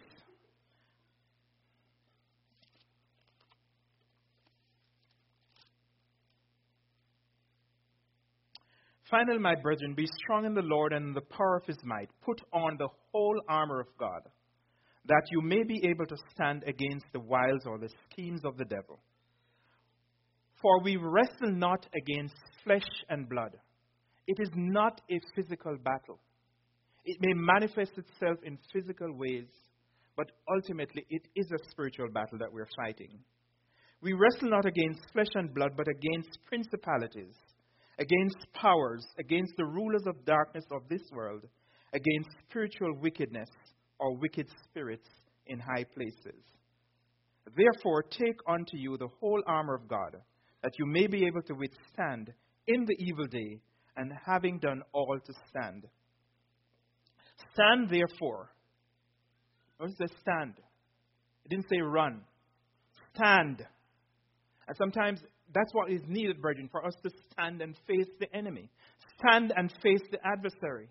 [9.12, 12.10] Finally, my brethren, be strong in the Lord and in the power of his might.
[12.26, 14.22] Put on the whole armor of God,
[15.06, 18.66] that you may be able to stand against the wiles or the schemes of the
[18.66, 19.00] devil.
[20.64, 22.34] For we wrestle not against
[22.64, 23.52] flesh and blood.
[24.26, 26.20] It is not a physical battle.
[27.06, 29.50] It may manifest itself in physical ways,
[30.18, 33.20] but ultimately it is a spiritual battle that we're fighting.
[34.02, 37.36] We wrestle not against flesh and blood, but against principalities
[38.00, 41.44] against powers, against the rulers of darkness of this world,
[41.94, 43.50] against spiritual wickedness
[44.00, 45.08] or wicked spirits
[45.48, 46.42] in high places.
[47.56, 50.16] Therefore, take unto you the whole armor of God,
[50.64, 52.34] that you may be able to withstand
[52.68, 53.60] in the evil day,
[53.98, 55.86] and having done all to stand.
[57.54, 58.50] Stand therefore.
[59.80, 60.54] Does it stand?
[61.46, 62.22] It didn't say run.
[63.14, 63.64] Stand.
[64.68, 65.20] And sometimes
[65.54, 68.70] that's what is needed, brethren, for us to stand and face the enemy.
[69.20, 70.90] Stand and face the adversary.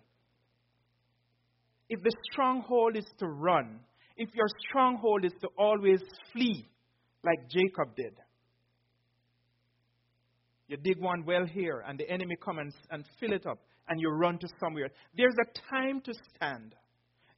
[1.89, 3.79] If the stronghold is to run,
[4.15, 5.99] if your stronghold is to always
[6.31, 6.69] flee,
[7.23, 8.13] like Jacob did,
[10.67, 13.59] you dig one well here, and the enemy comes and, and fill it up,
[13.89, 14.89] and you run to somewhere.
[15.15, 16.75] There's a time to stand.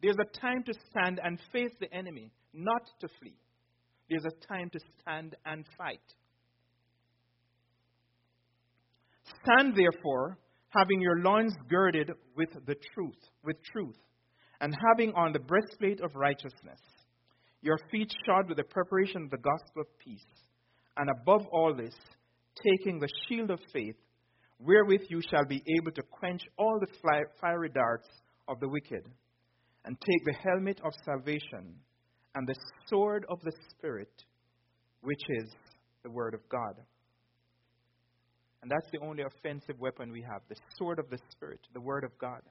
[0.01, 3.37] There's a time to stand and face the enemy, not to flee.
[4.09, 5.99] There's a time to stand and fight.
[9.43, 10.37] Stand therefore,
[10.69, 13.97] having your loins girded with the truth, with truth,
[14.61, 16.79] and having on the breastplate of righteousness,
[17.61, 20.25] your feet shod with the preparation of the gospel of peace,
[20.97, 21.95] and above all this,
[22.63, 23.95] taking the shield of faith,
[24.59, 28.07] wherewith you shall be able to quench all the fiery darts
[28.47, 29.07] of the wicked,
[29.85, 31.75] and take the helmet of salvation
[32.33, 32.55] and the
[32.87, 34.11] sword of the Spirit,
[35.01, 35.49] which is
[36.03, 36.75] the Word of God.
[38.61, 42.03] And that's the only offensive weapon we have the sword of the Spirit, the Word
[42.03, 42.41] of God.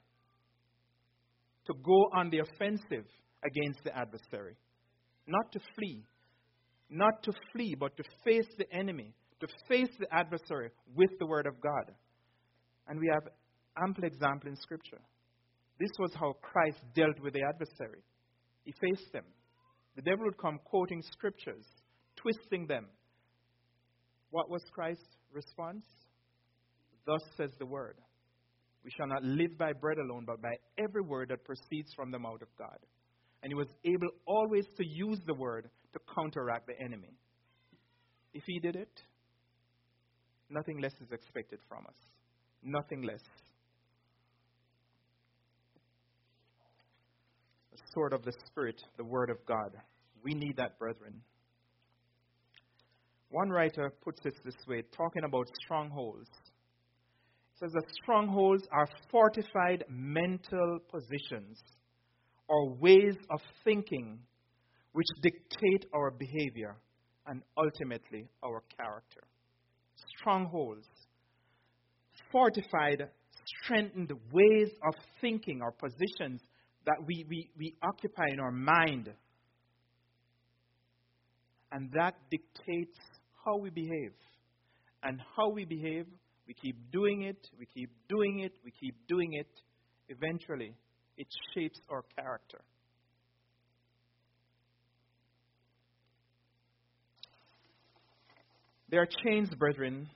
[1.67, 3.07] To go on the offensive
[3.45, 4.57] against the adversary.
[5.27, 6.05] Not to flee.
[6.89, 9.15] Not to flee, but to face the enemy,
[9.47, 11.95] to face the adversary with the Word of God.
[12.89, 13.23] And we have
[13.83, 15.01] ample example in Scripture.
[15.79, 18.03] This was how Christ dealt with the adversary.
[18.65, 19.25] He faced them.
[19.97, 21.65] The devil would come quoting scriptures,
[22.17, 22.87] twisting them.
[24.31, 25.85] What was Christ's response?
[27.07, 27.97] Thus says the word.
[28.85, 32.19] We shall not live by bread alone, but by every word that proceeds from the
[32.19, 32.79] mouth of God.
[33.43, 37.17] And he was able always to use the word to counteract the enemy.
[38.33, 39.03] If he did it,
[40.51, 41.97] nothing less is expected from us.
[42.63, 43.23] Nothing less.
[47.73, 49.77] The sword of the Spirit, the word of God.
[50.23, 51.21] We need that, brethren.
[53.31, 56.29] One writer puts it this way, talking about strongholds
[57.53, 61.61] He says that strongholds are fortified mental positions
[62.49, 64.21] or ways of thinking
[64.93, 66.77] which dictate our behavior
[67.27, 69.25] and ultimately our character.
[70.25, 70.87] Strongholds,
[72.33, 73.11] fortified,
[73.63, 76.41] strengthened ways of thinking or positions
[76.87, 79.11] that we, we, we occupy in our mind.
[81.73, 82.99] And that dictates
[83.45, 84.13] how we behave.
[85.03, 86.07] And how we behave
[86.47, 89.49] we keep doing it, we keep doing it, we keep doing it.
[90.09, 90.75] Eventually,
[91.17, 92.61] it shapes our character.
[98.91, 100.09] There are chains, brethren,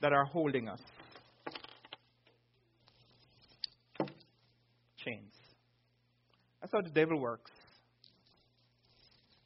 [0.00, 0.80] that are holding us.
[4.96, 5.32] Chains.
[6.60, 7.50] That's how the devil works.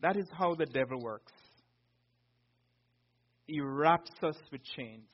[0.01, 1.33] That is how the devil works.
[3.47, 5.09] He wraps us with chains.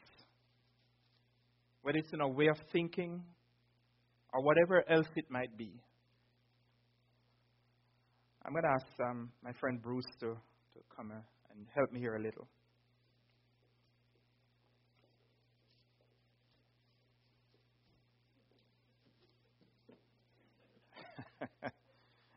[1.83, 3.23] Whether it's in a way of thinking,
[4.33, 5.73] or whatever else it might be.
[8.45, 11.21] I'm going to ask um, my friend Bruce to, to come uh,
[11.55, 12.47] and help me here a little.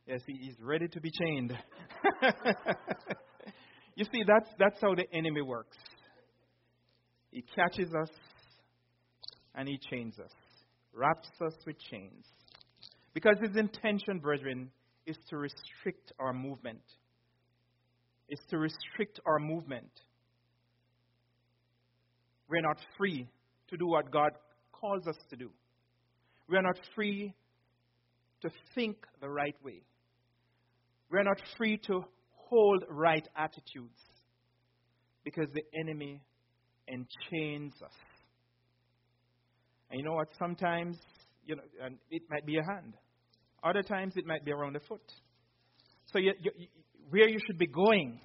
[0.07, 1.57] Yes, he, is ready to be chained.
[3.95, 5.77] you see, that's, that's how the enemy works.
[7.31, 8.09] He catches us
[9.55, 10.31] and he chains us,
[10.93, 12.25] wraps us with chains.
[13.13, 14.71] Because his intention, brethren,
[15.05, 16.81] is to restrict our movement.
[18.29, 19.91] Is to restrict our movement.
[22.49, 23.27] We're not free
[23.69, 24.31] to do what God
[24.71, 25.49] calls us to do.
[26.49, 27.33] We are not free
[28.41, 29.81] to think the right way.
[31.13, 33.99] We are not free to hold right attitudes
[35.23, 36.19] because the enemy
[36.89, 37.93] enchains us.
[39.91, 40.29] And you know what?
[40.39, 40.97] Sometimes,
[41.45, 42.95] you know, and it might be a hand.
[43.63, 45.03] Other times it might be around the foot.
[46.11, 46.51] So you, you,
[47.11, 48.19] where you should be going,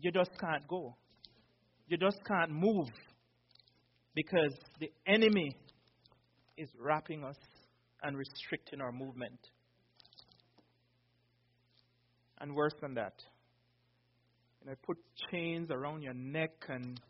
[0.00, 0.96] you just can't go.
[1.86, 2.88] You just can't move
[4.14, 5.54] because the enemy
[6.56, 7.36] is wrapping us
[8.02, 9.38] and restricting our movement.
[12.44, 13.14] And worse than that,
[14.60, 14.98] you know, put
[15.30, 17.00] chains around your neck and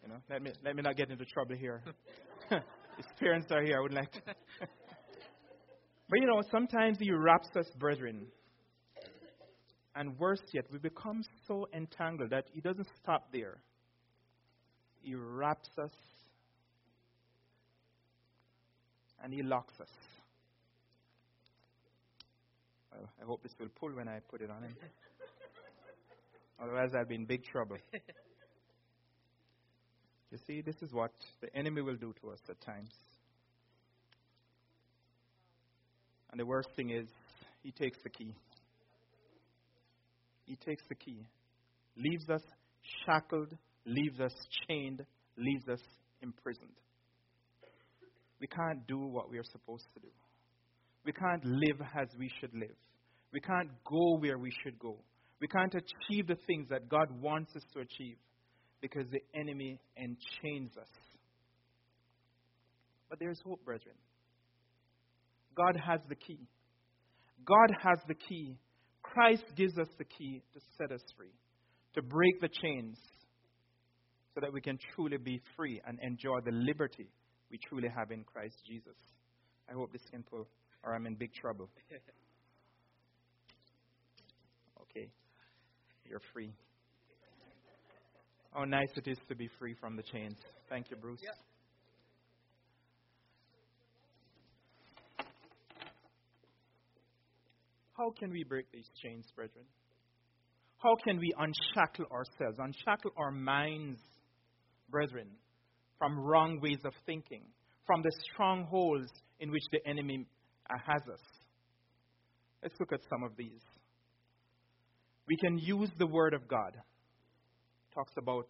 [0.00, 1.82] you know, let me let me not get into trouble here.
[2.48, 3.78] His parents are here.
[3.78, 4.20] I would like to.
[4.60, 8.28] but you know, sometimes he wraps us, brethren.
[9.96, 13.58] And worse yet, we become so entangled that he doesn't stop there.
[15.00, 15.90] He wraps us
[19.24, 19.88] and he locks us.
[23.20, 24.74] I hope this will pull when I put it on him.
[26.60, 27.76] Otherwise, I'll be in big trouble.
[30.30, 32.92] You see, this is what the enemy will do to us at times.
[36.30, 37.08] And the worst thing is,
[37.62, 38.34] he takes the key.
[40.44, 41.26] He takes the key,
[41.96, 42.42] leaves us
[43.04, 44.32] shackled, leaves us
[44.66, 45.04] chained,
[45.36, 45.80] leaves us
[46.22, 46.80] imprisoned.
[48.40, 50.08] We can't do what we are supposed to do.
[51.04, 52.76] We can't live as we should live.
[53.32, 54.96] We can't go where we should go.
[55.40, 58.16] We can't achieve the things that God wants us to achieve
[58.80, 60.88] because the enemy enchains us.
[63.08, 63.94] But there's hope, brethren.
[65.56, 66.48] God has the key.
[67.44, 68.56] God has the key.
[69.02, 71.32] Christ gives us the key to set us free,
[71.94, 72.98] to break the chains,
[74.34, 77.08] so that we can truly be free and enjoy the liberty
[77.50, 78.96] we truly have in Christ Jesus.
[79.68, 80.46] I hope this can pull,
[80.84, 81.68] or I'm in big trouble.
[84.90, 85.10] Okay,
[86.08, 86.52] you're free.
[88.52, 90.36] How nice it is to be free from the chains.
[90.68, 91.20] Thank you, Bruce.
[97.96, 99.64] How can we break these chains, brethren?
[100.78, 103.98] How can we unshackle ourselves, unshackle our minds,
[104.88, 105.26] brethren,
[105.98, 107.42] from wrong ways of thinking,
[107.86, 110.26] from the strongholds in which the enemy
[110.70, 111.20] has us?
[112.62, 113.62] Let's look at some of these.
[115.28, 116.72] We can use the Word of God
[117.94, 118.46] talks about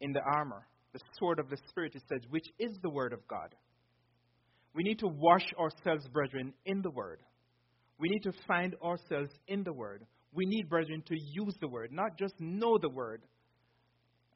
[0.00, 3.26] in the armor, the sword of the Spirit, it says, which is the Word of
[3.28, 3.54] God.
[4.74, 7.20] We need to wash ourselves, brethren, in the Word.
[7.98, 10.06] We need to find ourselves in the Word.
[10.34, 13.22] We need, brethren, to use the Word, not just know the Word.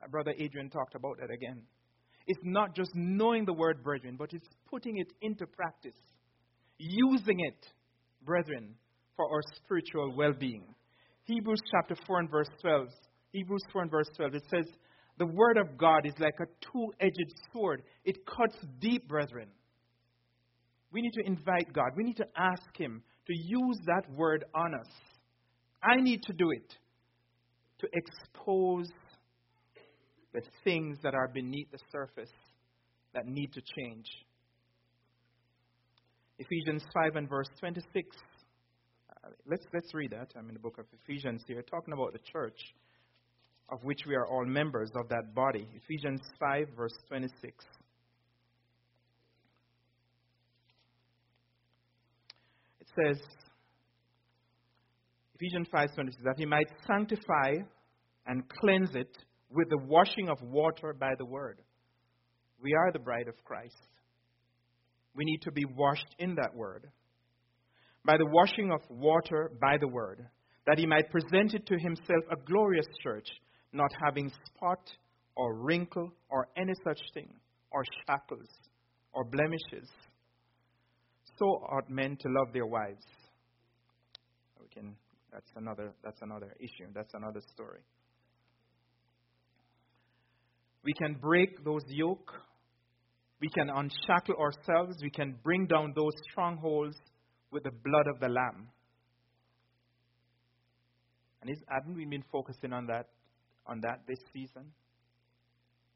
[0.03, 1.63] Uh, Brother Adrian talked about that again.
[2.27, 5.99] It's not just knowing the Word, brethren, but it's putting it into practice,
[6.79, 7.67] using it,
[8.25, 8.75] brethren,
[9.17, 10.65] for our spiritual well being.
[11.31, 12.89] Hebrews chapter 4 and verse 12
[13.33, 14.67] Hebrews 4 and verse 12, it says,
[15.19, 17.83] The word of God is like a two edged sword.
[18.05, 19.49] It cuts deep, brethren.
[20.93, 21.91] We need to invite God.
[21.97, 24.89] We need to ask Him to use that word on us.
[25.83, 26.75] I need to do it
[27.79, 28.89] to expose
[30.33, 32.33] the things that are beneath the surface
[33.15, 34.07] that need to change.
[36.39, 38.17] Ephesians 5 and verse 26.
[39.47, 40.33] Let's, let's read that.
[40.37, 42.59] I'm in the book of Ephesians here, talking about the church
[43.71, 45.69] of which we are all members of that body.
[45.75, 47.65] Ephesians 5, verse 26.
[52.81, 53.23] It says,
[55.35, 57.55] Ephesians 5, 26, that he might sanctify
[58.27, 59.17] and cleanse it
[59.51, 61.61] with the washing of water by the word.
[62.63, 63.77] We are the bride of Christ.
[65.15, 66.89] We need to be washed in that word.
[68.05, 70.27] By the washing of water by the word,
[70.67, 73.27] that he might present it to himself a glorious church
[73.73, 74.81] not having spot
[75.37, 77.29] or wrinkle or any such thing,
[77.71, 78.49] or shackles
[79.13, 79.89] or blemishes.
[81.39, 83.05] So ought men to love their wives
[84.61, 84.95] We can,
[85.33, 86.91] that's, another, that's another issue.
[86.95, 87.81] That's another story.
[90.85, 92.33] We can break those yoke.
[93.41, 94.97] We can unshackle ourselves.
[95.03, 96.97] We can bring down those strongholds
[97.51, 98.69] with the blood of the Lamb.
[101.41, 103.07] And is, haven't we been focusing on that,
[103.67, 104.67] on that this season?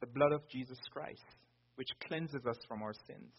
[0.01, 1.25] The blood of Jesus Christ,
[1.77, 3.33] which cleanses us from our sins.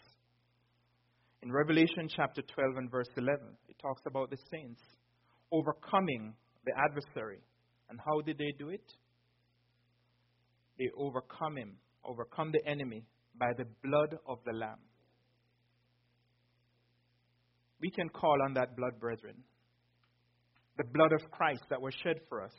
[1.42, 3.40] In Revelation chapter 12 and verse 11,
[3.70, 4.82] it talks about the saints
[5.52, 6.34] overcoming
[6.66, 7.40] the adversary.
[7.90, 8.86] And how did they do it?
[10.80, 13.06] They overcome him, overcome the enemy
[13.38, 14.80] by the blood of the Lamb.
[17.82, 19.36] We can call on that blood, brethren.
[20.78, 22.54] The blood of Christ that was shed for us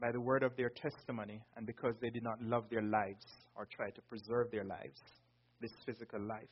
[0.00, 3.24] by the word of their testimony and because they did not love their lives
[3.54, 4.98] or try to preserve their lives,
[5.60, 6.48] this physical life.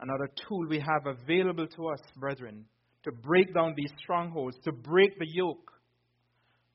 [0.00, 2.64] Another tool we have available to us, brethren,
[3.04, 5.70] to break down these strongholds, to break the yoke,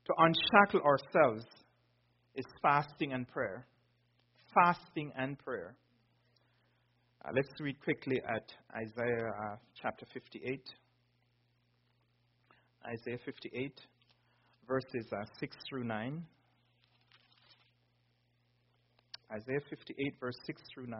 [0.05, 1.45] to unshackle ourselves,
[2.35, 3.65] is fasting and prayer.
[4.53, 5.75] Fasting and prayer.
[7.25, 10.61] Uh, let's read quickly at Isaiah uh, chapter 58.
[12.85, 13.81] Isaiah 58,
[14.67, 16.23] verses uh, 6 through 9.
[19.31, 20.99] Isaiah 58, verse 6 through 9.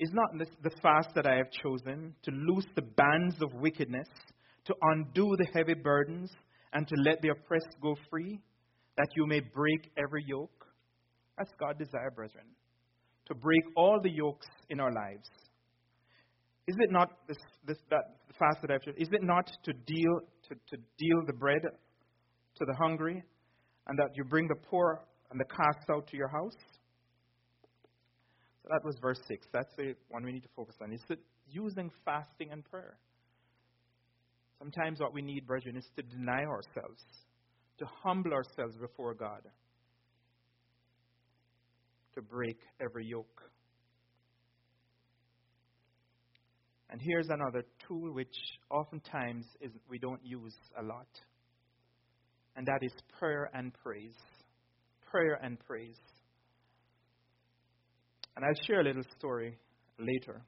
[0.00, 4.08] Is not this the fast that I have chosen to loose the bands of wickedness,
[4.64, 6.32] to undo the heavy burdens,
[6.72, 8.40] and to let the oppressed go free,
[8.96, 10.66] that you may break every yoke?
[11.38, 12.46] That's God's desire, brethren
[13.26, 15.28] to break all the yokes in our lives.
[16.66, 20.54] Is it not this, this that fast that I've is it not to deal to,
[20.54, 23.22] to deal the bread to the hungry,
[23.86, 25.00] and that you bring the poor
[25.30, 26.56] and the cast out to your house?
[28.62, 29.46] So that was verse six.
[29.52, 30.92] That's the one we need to focus on.
[30.92, 32.96] Is it using fasting and prayer?
[34.58, 37.02] Sometimes what we need, brethren, is to deny ourselves,
[37.78, 39.42] to humble ourselves before God
[42.14, 43.42] to break every yoke.
[46.90, 48.36] And here's another tool which
[48.70, 51.08] oftentimes is, we don't use a lot,
[52.56, 54.14] and that is prayer and praise.
[55.10, 55.98] Prayer and praise.
[58.36, 59.56] And I'll share a little story
[59.98, 60.42] later.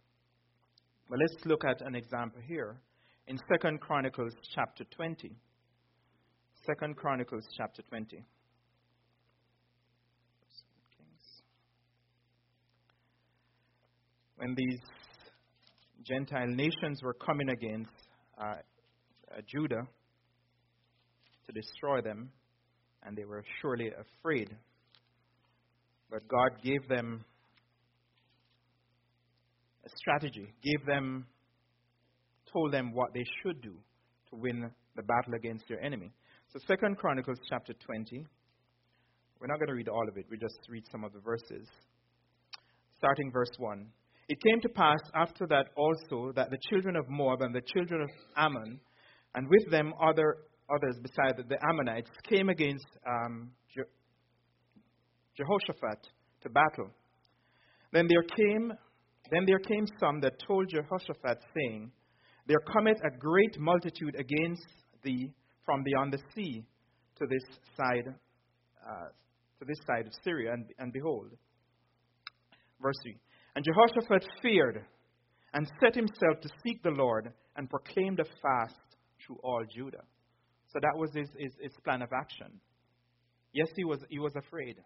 [1.09, 2.81] But let's look at an example here
[3.29, 5.37] in Second Chronicles chapter 20.
[6.67, 8.25] Second Chronicles chapter 20.
[14.37, 14.81] When these
[16.05, 17.91] Gentile nations were coming against
[18.39, 19.83] uh, uh, Judah
[21.47, 22.31] to destroy them,
[23.05, 24.55] and they were surely afraid.
[26.11, 27.25] But God gave them
[29.85, 31.27] a strategy, gave them,
[32.53, 33.75] told them what they should do
[34.31, 36.13] to win the battle against their enemy.
[36.53, 38.25] So, Second Chronicles chapter 20.
[39.41, 41.69] We're not going to read all of it, we just read some of the verses.
[42.97, 43.87] Starting verse 1.
[44.29, 48.03] It came to pass after that also that the children of Moab and the children
[48.03, 48.81] of Ammon,
[49.35, 53.83] and with them other others beside the Ammonites, came against um, Je-
[55.37, 56.09] Jehoshaphat
[56.43, 56.91] to battle.
[57.93, 58.73] Then there came
[59.31, 61.91] then there came some that told Jehoshaphat, saying,
[62.47, 64.67] There cometh a great multitude against
[65.03, 65.33] thee
[65.65, 66.65] from beyond the sea
[67.19, 67.43] to this
[67.77, 69.09] side, uh,
[69.59, 71.31] to this side of Syria, and, and behold,
[72.81, 73.17] verse 3.
[73.57, 74.85] And Jehoshaphat feared
[75.55, 78.77] and set himself to seek the Lord and proclaimed a fast
[79.27, 80.05] through all Judah.
[80.69, 82.61] So that was his, his, his, plan of action.
[83.55, 84.77] Yes, he was, he was afraid.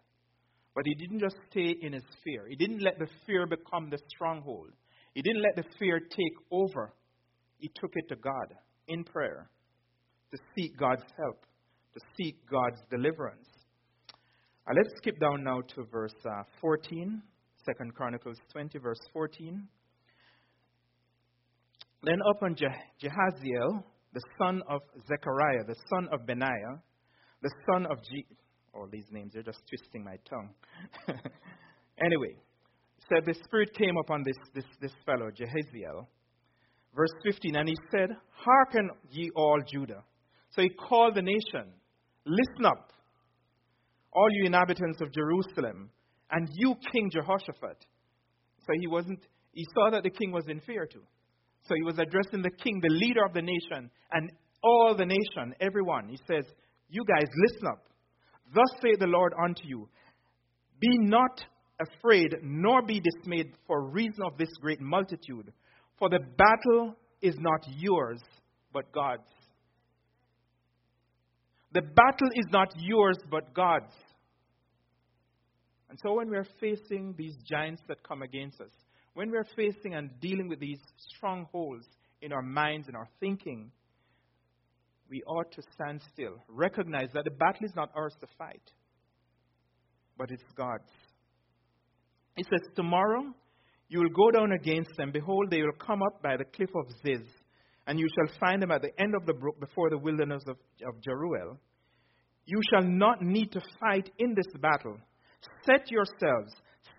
[0.73, 2.45] But he didn't just stay in his fear.
[2.47, 4.69] He didn't let the fear become the stronghold.
[5.13, 6.93] He didn't let the fear take over.
[7.57, 8.55] He took it to God
[8.87, 9.49] in prayer
[10.31, 11.41] to seek God's help,
[11.93, 13.49] to seek God's deliverance.
[14.65, 17.21] Uh, let's skip down now to verse uh, 14.
[17.65, 19.67] Second Chronicles 20, verse 14.
[22.03, 22.65] Then upon Je-
[23.01, 23.83] Jehaziel,
[24.13, 26.81] the son of Zechariah, the son of Benaiah,
[27.41, 28.25] the son of G.
[28.73, 30.49] All these names, they're just twisting my tongue.
[32.03, 32.35] anyway,
[33.09, 36.07] said the Spirit came upon this, this, this fellow, Jehaziel.
[36.95, 40.03] Verse 15, and he said, Hearken ye all Judah.
[40.51, 41.73] So he called the nation,
[42.25, 42.91] Listen up,
[44.13, 45.89] all you inhabitants of Jerusalem
[46.31, 47.85] and you, King Jehoshaphat.
[48.59, 49.19] So he wasn't,
[49.53, 51.03] he saw that the king was in fear too.
[51.67, 54.31] So he was addressing the king, the leader of the nation, and
[54.63, 56.07] all the nation, everyone.
[56.09, 56.45] He says,
[56.89, 57.83] You guys, listen up.
[58.53, 59.87] Thus saith the Lord unto you
[60.79, 61.41] Be not
[61.79, 65.51] afraid, nor be dismayed for reason of this great multitude,
[65.97, 68.21] for the battle is not yours,
[68.73, 69.23] but God's.
[71.73, 73.93] The battle is not yours, but God's.
[75.91, 78.71] And so when we are facing these giants that come against us,
[79.13, 80.79] when we are facing and dealing with these
[81.09, 81.85] strongholds
[82.21, 83.69] in our minds and our thinking,
[85.09, 86.37] we ought to stand still.
[86.47, 88.61] Recognize that the battle is not ours to fight,
[90.17, 90.87] but it's God's.
[92.37, 93.25] He says, Tomorrow
[93.89, 95.11] you will go down against them.
[95.11, 97.27] Behold, they will come up by the cliff of Ziz,
[97.85, 100.55] and you shall find them at the end of the brook before the wilderness of,
[100.87, 101.57] of Jeruel.
[102.45, 104.97] You shall not need to fight in this battle.
[105.65, 106.53] Set yourselves,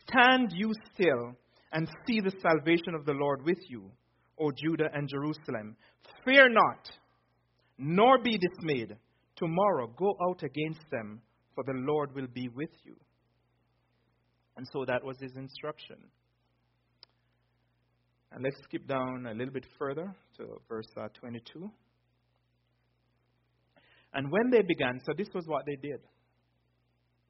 [0.09, 1.37] stand you still,
[1.73, 3.91] and see the salvation of the Lord with you,
[4.39, 5.77] O Judah and Jerusalem.
[6.25, 6.91] Fear not,
[7.79, 8.97] nor be dismayed.
[9.37, 11.21] Tomorrow go out against them,
[11.55, 12.95] for the Lord will be with you.
[14.57, 15.97] And so that was his instruction.
[18.33, 21.71] And let's skip down a little bit further to verse uh, 22.
[24.15, 26.01] And when they began, so this was what they did.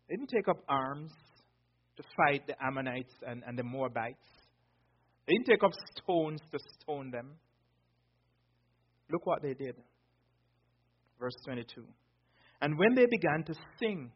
[0.08, 1.10] They didn't take up arms
[1.96, 4.26] to fight the Ammonites and, and the Moabites.
[5.26, 7.36] They didn't take up stones to stone them.
[9.10, 9.76] Look what they did.
[11.20, 11.84] Verse 22.
[12.60, 14.10] And when they began to sing,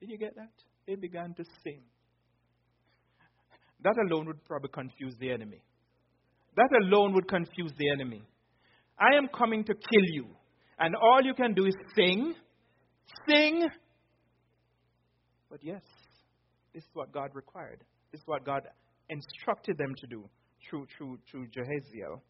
[0.00, 0.50] did you get that?
[0.86, 1.80] They began to sing.
[3.82, 5.62] That alone would probably confuse the enemy.
[6.56, 8.22] That alone would confuse the enemy.
[8.98, 10.26] I am coming to kill you.
[10.78, 12.34] And all you can do is sing,
[13.28, 13.68] sing.
[15.54, 15.82] But yes,
[16.74, 17.84] this is what God required.
[18.10, 18.62] This is what God
[19.08, 20.28] instructed them to do
[20.68, 22.20] through, through, through Jehaziel.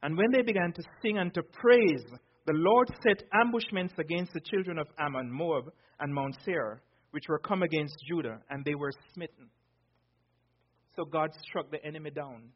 [0.00, 2.04] And when they began to sing and to praise,
[2.46, 5.64] the Lord set ambushments against the children of Ammon, Moab,
[5.98, 9.50] and Mount Seir, which were come against Judah, and they were smitten.
[10.94, 12.50] So God struck the enemy down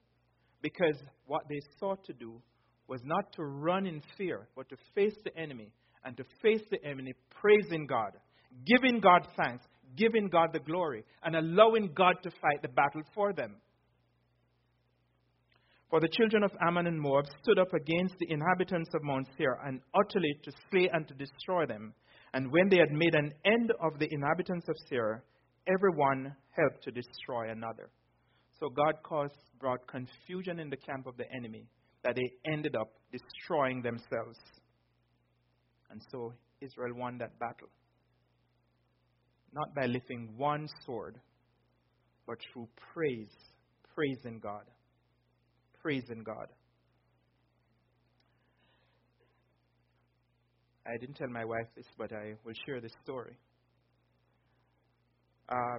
[0.63, 2.41] because what they sought to do
[2.87, 5.73] was not to run in fear, but to face the enemy
[6.05, 8.13] and to face the enemy praising God,
[8.67, 9.65] giving God thanks,
[9.97, 13.57] giving God the glory, and allowing God to fight the battle for them.
[15.91, 19.59] For the children of Ammon and Moab stood up against the inhabitants of Mount Seir
[19.65, 21.95] and utterly to slay and to destroy them.
[22.35, 25.25] And when they had made an end of the inhabitants of Seir,
[25.67, 27.89] everyone helped to destroy another.
[28.61, 31.67] So God caused, brought confusion in the camp of the enemy
[32.05, 34.39] that they ended up destroying themselves.
[35.91, 37.69] And so Israel won that battle
[39.53, 41.19] not by lifting one sword,
[42.27, 43.33] but through praise,
[43.95, 44.65] praising God.
[45.83, 46.49] Praising God.
[50.87, 53.37] I didn't tell my wife this, but I will share this story.
[55.49, 55.79] Uh,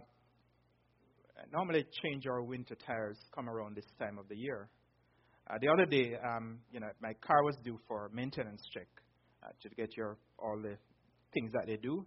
[1.52, 4.70] normally, change our winter tires come around this time of the year.
[5.50, 8.88] Uh, the other day, um, you know, my car was due for maintenance check
[9.44, 10.78] uh, to get your all the
[11.34, 12.06] things that they do.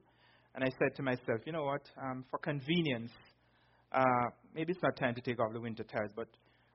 [0.55, 3.11] And I said to myself, you know what, um, for convenience,
[3.93, 6.29] uh, maybe it's not time to take off the winter tires, but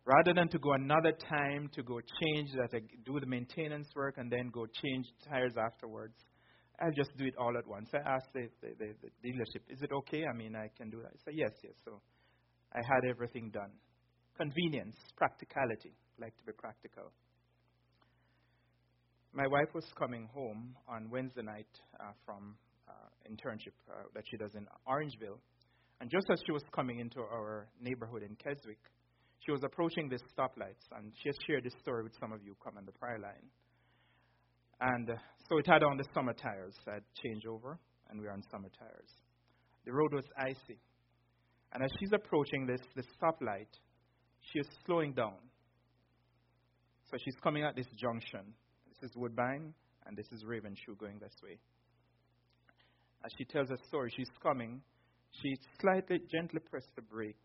[0.06, 2.72] rather than to go another time to go change that,
[3.06, 6.16] do the maintenance work and then go change tires afterwards,
[6.80, 7.90] I'll just do it all at once.
[7.94, 10.24] I asked the, the, the, the dealership, is it okay?
[10.26, 11.12] I mean, I can do that.
[11.14, 11.74] I said, yes, yes.
[11.84, 12.00] So
[12.74, 13.72] I had everything done.
[14.38, 15.94] Convenience, practicality.
[16.20, 17.12] I like to be practical.
[19.34, 21.70] My wife was coming home on Wednesday night
[22.00, 22.56] uh, from
[23.30, 25.40] internship uh, that she does in Orangeville.
[26.00, 28.80] And just as she was coming into our neighborhood in Keswick,
[29.46, 32.56] she was approaching the stoplights, and she has shared this story with some of you
[32.64, 33.48] come on the prior line.
[34.80, 35.14] And uh,
[35.50, 36.76] so it had on the summer tires.
[36.88, 37.78] I had changeover,
[38.10, 39.10] and we were on summer tires.
[39.86, 40.80] The road was icy.
[41.74, 43.72] And as she's approaching this, this stoplight,
[44.52, 45.38] she is slowing down.
[47.10, 48.54] So she's coming at this junction.
[48.90, 49.74] This is Woodbine,
[50.06, 51.58] and this is Ravenshoe going this way
[53.28, 54.82] as she tells her story, she's coming.
[55.42, 57.36] She slightly, gently pressed the brake,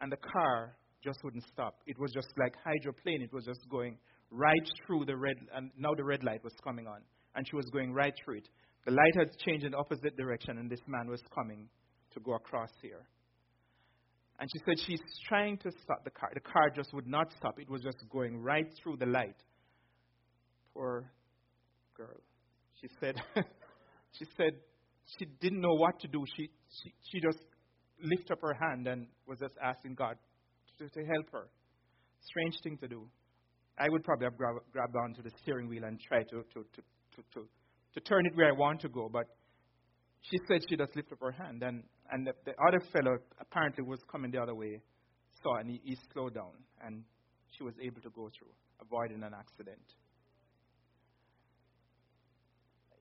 [0.00, 1.76] and the car just wouldn't stop.
[1.86, 3.20] It was just like hydroplane.
[3.20, 3.98] It was just going
[4.30, 7.00] right through the red, and now the red light was coming on,
[7.36, 8.48] and she was going right through it.
[8.86, 11.68] The light had changed in the opposite direction, and this man was coming
[12.14, 13.06] to go across here.
[14.40, 16.30] And she said she's trying to stop the car.
[16.32, 17.60] The car just would not stop.
[17.60, 19.36] It was just going right through the light.
[20.72, 21.04] Poor
[21.94, 22.16] girl.
[22.80, 23.16] She said
[24.18, 24.52] she said
[25.18, 26.24] she didn't know what to do.
[26.36, 27.38] She, she, she just
[28.02, 30.16] lifted up her hand and was just asking God
[30.78, 31.48] to, to help her.
[32.20, 33.08] Strange thing to do.
[33.78, 36.82] I would probably have grab, grabbed onto the steering wheel and tried to, to, to,
[37.16, 37.48] to, to,
[37.94, 39.26] to turn it where I want to go, but
[40.20, 41.62] she said she just lifted up her hand.
[41.62, 44.80] And And the, the other fellow apparently was coming the other way,
[45.42, 46.52] saw and he, he slowed down,
[46.84, 47.02] and
[47.56, 49.82] she was able to go through, avoiding an accident.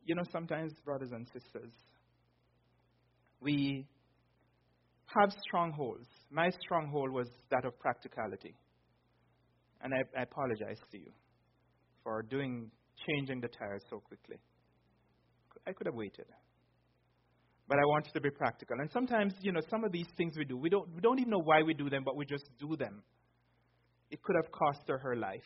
[0.04, 1.72] You know, sometimes, brothers and sisters,
[3.40, 3.86] we
[5.08, 6.08] have strongholds.
[6.30, 8.56] My stronghold was that of practicality.
[9.84, 11.12] And I, I apologize to you
[12.04, 12.72] for doing
[13.08, 14.38] changing the tires so quickly.
[15.68, 16.26] I could have waited.
[17.68, 18.78] But I wanted to be practical.
[18.80, 21.32] And sometimes, you know, some of these things we do, we don't, we don't even
[21.32, 23.04] know why we do them, but we just do them.
[24.10, 25.42] It could have cost her her life.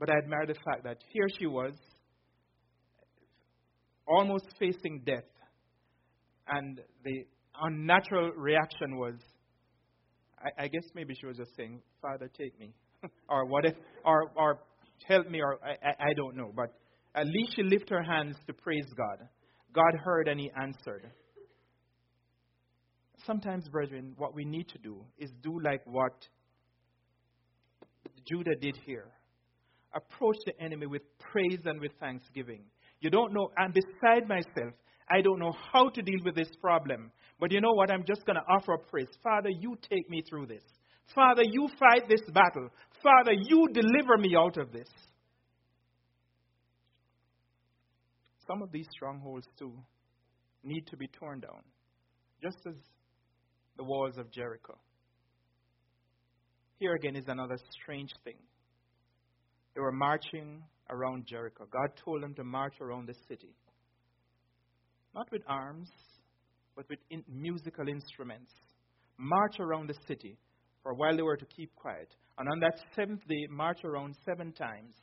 [0.00, 1.74] But I admire the fact that here she was,
[4.08, 5.28] almost facing death.
[6.48, 7.26] And the
[7.62, 9.14] unnatural reaction was,
[10.42, 12.72] I, I guess maybe she was just saying, Father, take me.
[13.28, 13.74] or what if,
[14.04, 14.60] or, or
[15.06, 16.50] help me, or I, I, I don't know.
[16.56, 16.72] But
[17.14, 19.28] at least she lifted her hands to praise God.
[19.74, 21.10] God heard and He answered.
[23.26, 26.14] Sometimes, brethren, what we need to do is do like what
[28.26, 29.12] Judah did here
[29.94, 32.62] approach the enemy with praise and with thanksgiving.
[33.00, 34.74] You don't know, and beside myself,
[35.10, 37.10] I don't know how to deal with this problem.
[37.38, 37.90] But you know what?
[37.90, 39.08] I'm just going to offer a praise.
[39.22, 40.62] Father, you take me through this.
[41.14, 42.68] Father, you fight this battle.
[43.02, 44.88] Father, you deliver me out of this.
[48.50, 49.72] some of these strongholds too
[50.64, 51.62] need to be torn down,
[52.42, 52.74] just as
[53.76, 54.76] the walls of Jericho.
[56.78, 58.34] Here again is another strange thing.
[59.74, 61.66] They were marching around Jericho.
[61.70, 63.54] God told them to march around the city.
[65.14, 65.88] Not with arms,
[66.76, 68.52] but with in musical instruments.
[69.18, 70.36] March around the city
[70.82, 72.08] for a while they were to keep quiet.
[72.38, 74.94] And on that seventh day, march around seven times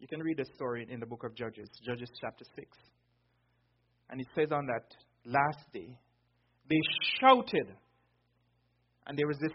[0.00, 2.66] you can read the story in the book of Judges, Judges chapter 6.
[4.08, 4.86] And it says on that
[5.26, 5.94] last day,
[6.68, 6.80] they
[7.20, 7.76] shouted,
[9.06, 9.52] and there was this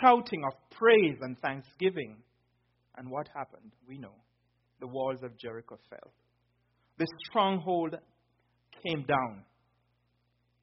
[0.00, 2.16] shouting of praise and thanksgiving.
[2.96, 3.72] And what happened?
[3.86, 4.14] We know.
[4.80, 6.12] The walls of Jericho fell.
[6.98, 7.96] The stronghold
[8.86, 9.42] came down.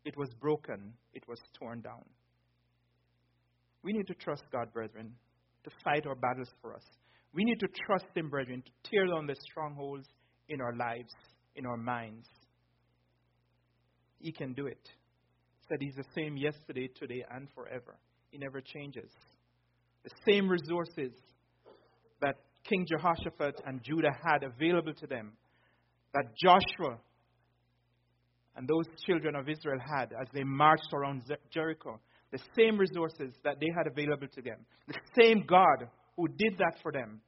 [0.06, 0.94] It was broken.
[1.14, 2.04] It was torn down.
[3.84, 5.14] We need to trust God, brethren,
[5.64, 6.84] to fight our battles for us.
[7.34, 10.08] We need to trust Him, brethren, to tear down the strongholds
[10.50, 11.14] in our lives,
[11.56, 12.28] in our minds.
[14.20, 14.90] He can do it.
[15.68, 17.98] Said He's the same yesterday, today, and forever.
[18.30, 19.12] He never changes.
[20.06, 21.12] The same resources
[22.22, 25.34] that King Jehoshaphat and Judah had available to them,
[26.14, 27.00] that Joshua
[28.56, 32.00] and those children of Israel had as they marched around Jericho,
[32.32, 36.78] the same resources that they had available to them, the same God who did that
[36.84, 37.20] for them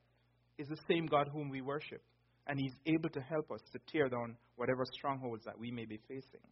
[0.60, 2.02] is the same God whom we worship.
[2.46, 6.00] And He's able to help us to tear down whatever strongholds that we may be
[6.08, 6.46] facing.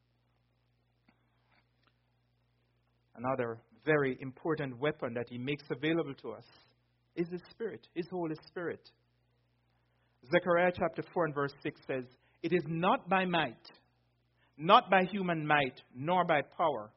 [3.17, 6.45] Another very important weapon that He makes available to us
[7.15, 8.81] is His Spirit, His Holy Spirit.
[10.31, 12.03] Zechariah chapter 4 and verse 6 says,
[12.41, 13.71] It is not by might,
[14.57, 16.91] not by human might, nor by power,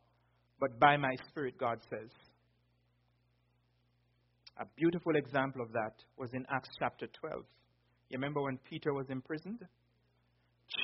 [0.60, 2.10] but by my Spirit, God says.
[4.60, 7.44] A beautiful example of that was in Acts chapter 12.
[8.08, 9.60] You remember when Peter was imprisoned?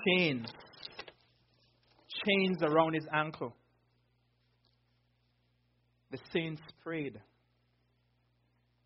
[0.06, 0.46] Chains.
[2.24, 3.54] Chains around his ankle.
[6.10, 7.20] The saints prayed.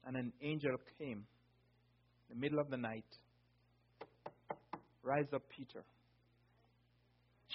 [0.07, 1.27] And an angel came
[2.31, 3.05] in the middle of the night.
[5.03, 5.85] Rise up, Peter.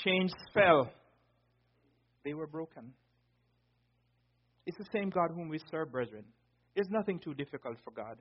[0.04, 0.92] Chains fell.
[2.24, 2.94] They were broken.
[4.66, 6.24] It's the same God whom we serve, brethren.
[6.76, 8.18] There's nothing too difficult for God.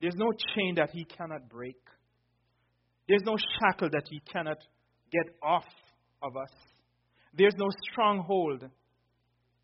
[0.00, 1.76] There's no chain that He cannot break.
[3.08, 4.58] There's no shackle that He cannot
[5.10, 5.66] get off
[6.22, 6.52] of us.
[7.34, 8.64] There's no stronghold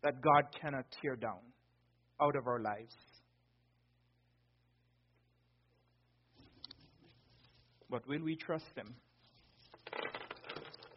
[0.05, 1.41] that God cannot tear down
[2.21, 2.95] out of our lives.
[7.89, 8.95] But will we trust Him?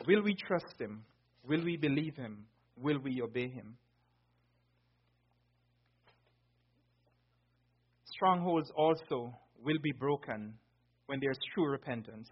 [0.06, 1.04] Will we trust Him?
[1.48, 2.44] Will we believe Him?
[2.76, 3.76] Will we obey Him?
[8.18, 9.32] strongholds also
[9.64, 10.52] will be broken
[11.06, 12.28] when there's true repentance.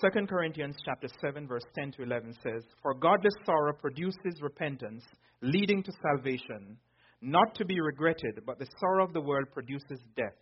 [0.00, 5.04] 2 Corinthians chapter 7 verse 10 to 11 says, "For godless sorrow produces repentance,
[5.40, 6.78] leading to salvation,
[7.20, 10.36] not to be regretted, but the sorrow of the world produces death.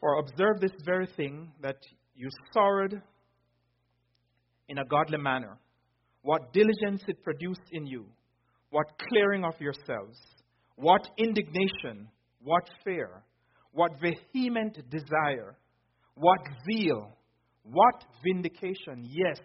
[0.00, 1.76] For observe this very thing that
[2.14, 3.02] you sorrowed
[4.68, 5.58] in a godly manner,
[6.22, 8.06] what diligence it produced in you,
[8.70, 10.18] what clearing of yourselves."
[10.78, 12.08] What indignation,
[12.40, 13.24] what fear,
[13.72, 13.98] what
[14.32, 15.56] vehement desire,
[16.14, 17.17] What zeal?
[17.70, 19.06] What vindication?
[19.10, 19.38] Yes,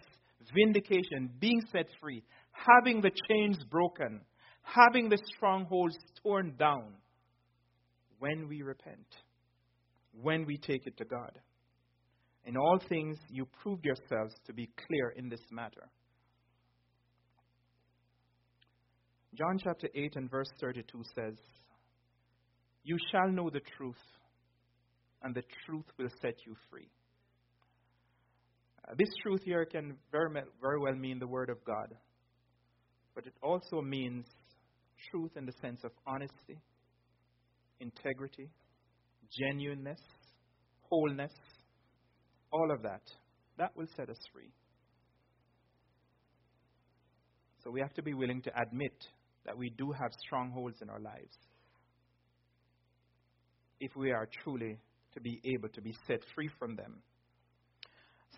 [0.54, 2.22] vindication, being set free,
[2.52, 4.20] having the chains broken,
[4.62, 6.94] having the strongholds torn down
[8.18, 9.06] when we repent,
[10.22, 11.38] when we take it to God.
[12.46, 15.88] In all things, you proved yourselves to be clear in this matter.
[19.34, 21.34] John chapter 8 and verse 32 says,
[22.84, 23.96] You shall know the truth,
[25.22, 26.88] and the truth will set you free.
[28.86, 30.30] Uh, this truth here can very,
[30.60, 31.94] very well mean the Word of God,
[33.14, 34.26] but it also means
[35.10, 36.58] truth in the sense of honesty,
[37.80, 38.50] integrity,
[39.38, 40.00] genuineness,
[40.82, 41.32] wholeness,
[42.52, 43.02] all of that.
[43.58, 44.50] That will set us free.
[47.62, 48.92] So we have to be willing to admit
[49.46, 51.36] that we do have strongholds in our lives
[53.80, 54.78] if we are truly
[55.14, 57.02] to be able to be set free from them.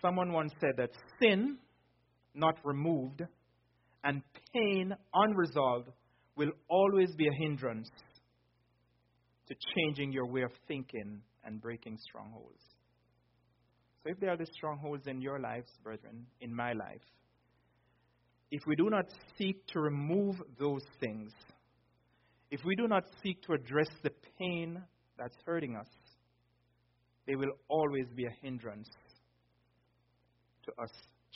[0.01, 0.91] Someone once said that
[1.21, 1.57] sin,
[2.33, 3.23] not removed,
[4.03, 4.21] and
[4.53, 5.89] pain unresolved
[6.35, 7.89] will always be a hindrance
[9.47, 12.61] to changing your way of thinking and breaking strongholds.
[14.03, 17.01] So, if there are the strongholds in your lives, brethren, in my life,
[18.51, 19.05] if we do not
[19.37, 21.31] seek to remove those things,
[22.51, 24.81] if we do not seek to address the pain
[25.17, 25.89] that's hurting us,
[27.25, 28.87] they will always be a hindrance
[30.67, 30.91] to us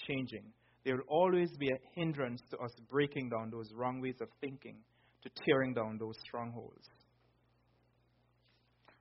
[0.08, 0.44] changing.
[0.86, 4.78] There will always be a hindrance to us breaking down those wrong ways of thinking,
[5.24, 6.88] to tearing down those strongholds.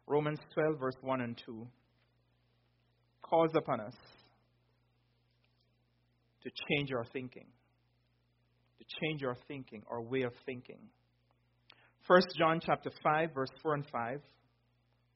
[0.06, 1.66] Romans 12, verse 1 and 2
[3.22, 3.94] calls upon us
[6.42, 7.46] to change our thinking.
[8.78, 10.80] To change our thinking, our way of thinking.
[12.06, 14.20] 1 John chapter 5, verse 4 and 5.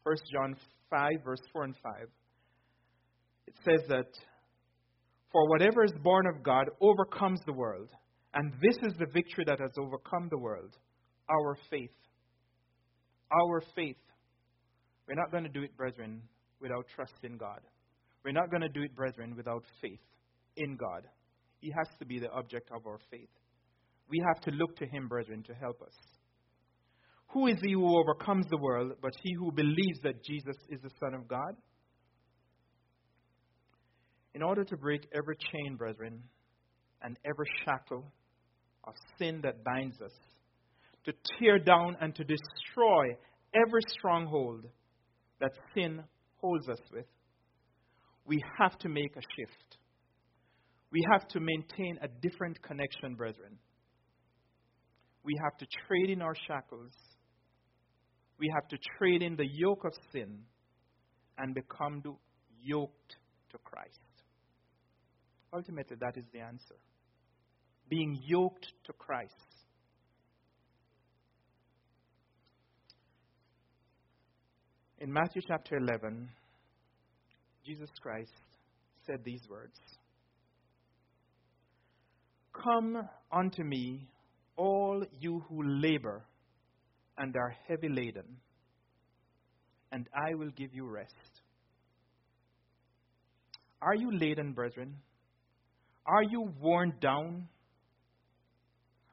[0.05, 0.55] 1 John
[0.91, 1.93] 5, verse 4 and 5.
[3.47, 4.07] It says that
[5.35, 7.91] for whatever is born of God overcomes the world.
[8.35, 10.77] And this is the victory that has overcome the world
[11.29, 11.91] our faith.
[13.33, 13.97] Our faith.
[15.09, 16.23] We're not going to do it, brethren,
[16.61, 17.59] without trust in God.
[18.25, 19.99] We're not going to do it, brethren, without faith
[20.57, 21.03] in God.
[21.59, 23.29] He has to be the object of our faith.
[24.09, 25.95] We have to look to Him, brethren, to help us.
[27.33, 30.91] Who is he who overcomes the world but he who believes that Jesus is the
[31.01, 31.57] Son of God?
[34.35, 36.23] In order to break every chain, brethren,
[37.03, 38.05] and every shackle
[38.85, 40.13] of sin that binds us,
[41.05, 43.17] to tear down and to destroy
[43.55, 44.65] every stronghold
[45.41, 46.03] that sin
[46.39, 47.07] holds us with,
[48.27, 49.79] we have to make a shift.
[50.91, 53.59] We have to maintain a different connection, brethren.
[55.25, 56.93] We have to trade in our shackles.
[58.39, 60.41] We have to trade in the yoke of sin
[61.39, 62.03] and become
[62.63, 63.17] yoked
[63.51, 64.04] to Christ.
[65.55, 66.75] Ultimately, that is the answer.
[67.89, 69.33] Being yoked to Christ.
[74.99, 76.29] In Matthew chapter 11,
[77.65, 78.33] Jesus Christ
[79.07, 79.79] said these words
[82.53, 82.97] Come
[83.31, 84.09] unto me,
[84.57, 86.25] all you who labor
[87.17, 88.39] and are heavy laden,
[89.93, 91.13] and I will give you rest.
[93.83, 94.97] Are you laden, brethren?
[96.07, 97.49] Are you worn down?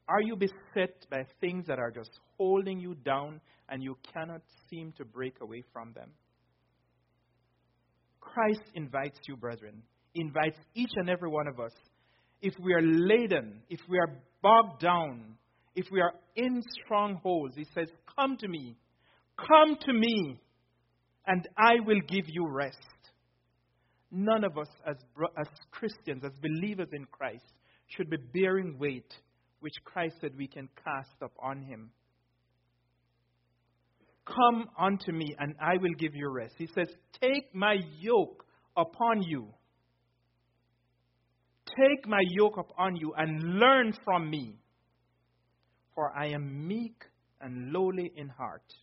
[0.07, 3.39] Are you beset by things that are just holding you down
[3.69, 6.09] and you cannot seem to break away from them?
[8.19, 9.81] Christ invites you, brethren,
[10.15, 11.71] invites each and every one of us.
[12.41, 15.37] If we are laden, if we are bogged down,
[15.75, 17.87] if we are in strongholds, He says,
[18.17, 18.75] Come to me,
[19.37, 20.39] come to me,
[21.25, 22.77] and I will give you rest
[24.11, 24.97] none of us as,
[25.39, 27.45] as Christians, as believers in Christ,
[27.87, 29.13] should be bearing weight
[29.61, 31.91] which Christ said we can cast upon him.
[34.25, 36.55] Come unto me, and I will give you rest.
[36.57, 36.87] He says,
[37.21, 38.45] Take my yoke
[38.77, 39.47] upon you.
[41.65, 44.57] Take my yoke upon you and learn from me.
[45.95, 47.03] For I am meek
[47.39, 48.73] and lowly in heart,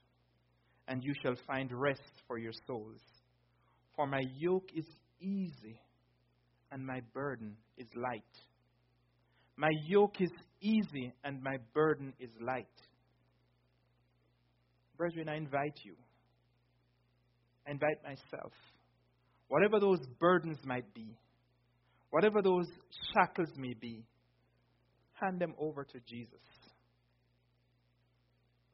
[0.86, 3.00] and you shall find rest for your souls.
[3.96, 4.86] For my yoke is
[5.20, 5.80] easy
[6.70, 8.22] and my burden is light.
[9.56, 12.66] My yoke is easy and my burden is light.
[14.96, 15.94] Brethren, I invite you.
[17.66, 18.52] I invite myself.
[19.48, 21.16] Whatever those burdens might be,
[22.10, 22.66] whatever those
[23.14, 24.04] shackles may be,
[25.14, 26.40] hand them over to Jesus.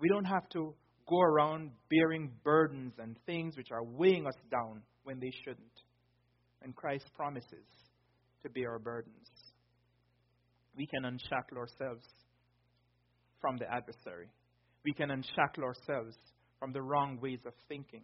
[0.00, 0.74] We don't have to
[1.08, 5.83] go around bearing burdens and things which are weighing us down when they shouldn't.
[6.64, 7.68] And Christ promises
[8.42, 9.28] to bear our burdens.
[10.76, 12.04] We can unshackle ourselves
[13.40, 14.30] from the adversary.
[14.84, 16.16] We can unshackle ourselves
[16.58, 18.02] from the wrong ways of thinking,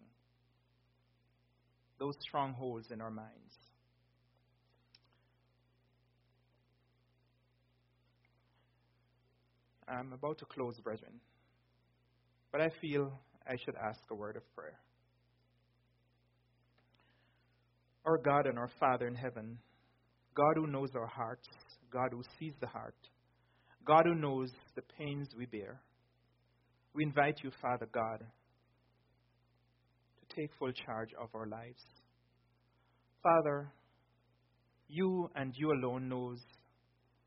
[1.99, 3.55] those strongholds in our minds.
[9.89, 11.21] I'm about to close, brethren,
[12.53, 14.79] but I feel I should ask a word of prayer.
[18.05, 19.59] Our God and our Father in heaven,
[20.35, 21.49] God who knows our hearts,
[21.93, 22.95] God who sees the heart,
[23.87, 25.81] God who knows the pains we bear,
[26.95, 28.21] we invite you, Father God,
[30.21, 31.83] to take full charge of our lives.
[33.23, 33.71] Father,
[34.89, 36.41] you and you alone knows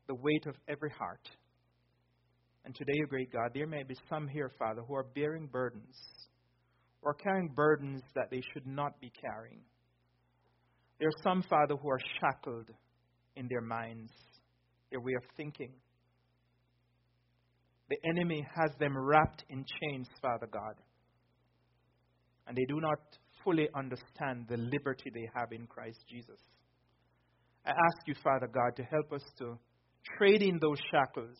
[0.06, 1.28] the weight of every heart.
[2.64, 5.96] And today, O great God, there may be some here, Father, who are bearing burdens
[7.02, 9.60] or carrying burdens that they should not be carrying.
[10.98, 12.70] There are some, Father, who are shackled
[13.36, 14.12] in their minds,
[14.90, 15.72] their way of thinking.
[17.90, 20.74] The enemy has them wrapped in chains, Father God.
[22.46, 22.98] And they do not
[23.42, 26.40] fully understand the liberty they have in Christ Jesus.
[27.66, 29.58] I ask you, Father God, to help us to
[30.18, 31.36] trade in those shackles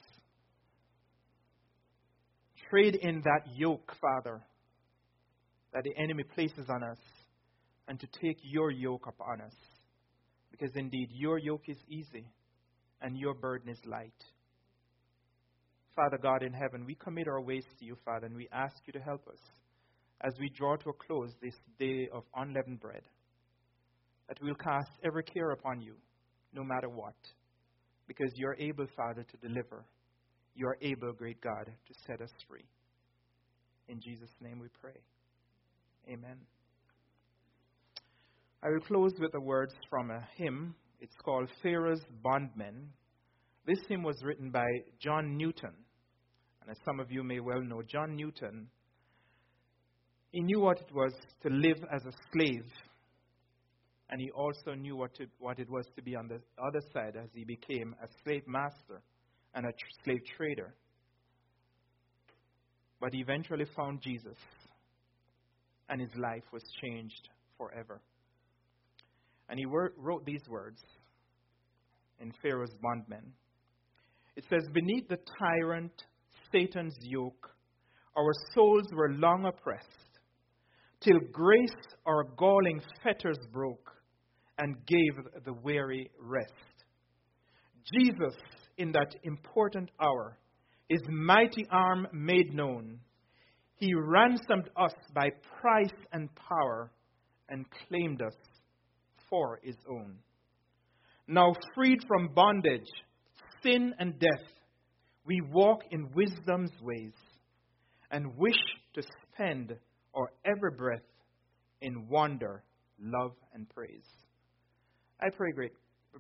[2.75, 4.43] trade in that yoke, Father,
[5.73, 6.99] that the enemy places on us,
[7.89, 9.55] and to take your yoke upon us.
[10.51, 12.27] Because indeed, your yoke is easy,
[13.01, 14.13] and your burden is light.
[15.97, 18.93] Father God in heaven, we commit our ways to you, Father, and we ask you
[18.93, 19.39] to help us
[20.21, 23.03] as we draw to a close this day of unleavened bread,
[24.29, 25.95] that we'll cast every care upon you,
[26.53, 27.15] no matter what,
[28.07, 29.85] because you're able, Father, to deliver
[30.55, 32.65] you are able, great God, to set us free.
[33.89, 35.01] In Jesus' name we pray.
[36.09, 36.39] Amen.
[38.65, 40.75] I will close with the words from a hymn.
[40.99, 42.89] It's called Pharaoh's Bondmen.
[43.67, 44.65] This hymn was written by
[44.99, 45.75] John Newton.
[46.63, 48.69] And as some of you may well know, John Newton,
[50.33, 51.13] he knew what it was
[51.43, 52.65] to live as a slave.
[54.09, 57.17] And he also knew what, to, what it was to be on the other side
[57.23, 59.03] as he became a slave master
[59.55, 60.75] and a tr- slave trader.
[62.99, 64.39] But he eventually found Jesus,
[65.91, 68.01] and his life was changed forever.
[69.49, 70.81] And he wrote these words
[72.21, 73.33] in Pharaoh's bondmen.
[74.37, 75.93] It says, Beneath the tyrant
[76.51, 77.51] Satan's yoke,
[78.17, 79.89] our souls were long oppressed,
[81.01, 81.69] till grace
[82.07, 83.91] our galling fetters broke
[84.59, 86.53] and gave the weary rest.
[87.93, 88.35] Jesus
[88.79, 90.39] in that important hour,
[90.89, 92.99] his mighty arm made known.
[93.77, 95.31] He ransomed us by
[95.61, 96.93] price and power
[97.49, 98.35] and claimed us
[99.35, 100.15] for his own.
[101.27, 102.87] Now, freed from bondage,
[103.65, 104.47] sin, and death,
[105.27, 107.15] we walk in wisdom's ways
[108.13, 108.61] and wish
[108.95, 109.03] to
[109.33, 109.75] spend
[110.15, 111.03] our every breath
[111.81, 112.63] in wonder,
[113.01, 114.07] love, and praise.
[115.21, 115.73] I pray, great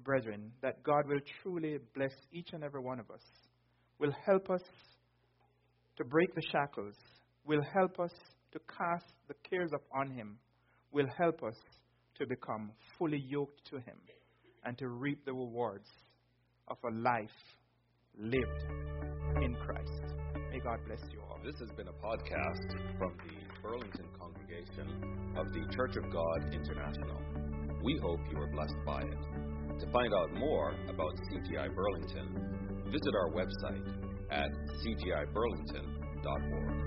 [0.02, 3.22] brethren, that God will truly bless each and every one of us,
[4.00, 4.62] will help us
[5.98, 6.96] to break the shackles,
[7.46, 8.10] will help us
[8.50, 10.36] to cast the cares upon Him,
[10.90, 11.54] will help us
[12.18, 13.96] to become fully yoked to Him
[14.64, 15.88] and to reap the rewards
[16.68, 17.30] of a life
[18.16, 18.64] lived
[19.42, 20.14] in Christ.
[20.50, 21.38] May God bless you all.
[21.44, 24.88] This has been a podcast from the Burlington congregation
[25.36, 27.20] of the Church of God International.
[27.82, 29.18] We hope you are blessed by it.
[29.80, 33.84] To find out more about CGI Burlington, visit our website
[34.30, 34.52] at
[34.84, 36.83] cgiburlington.org.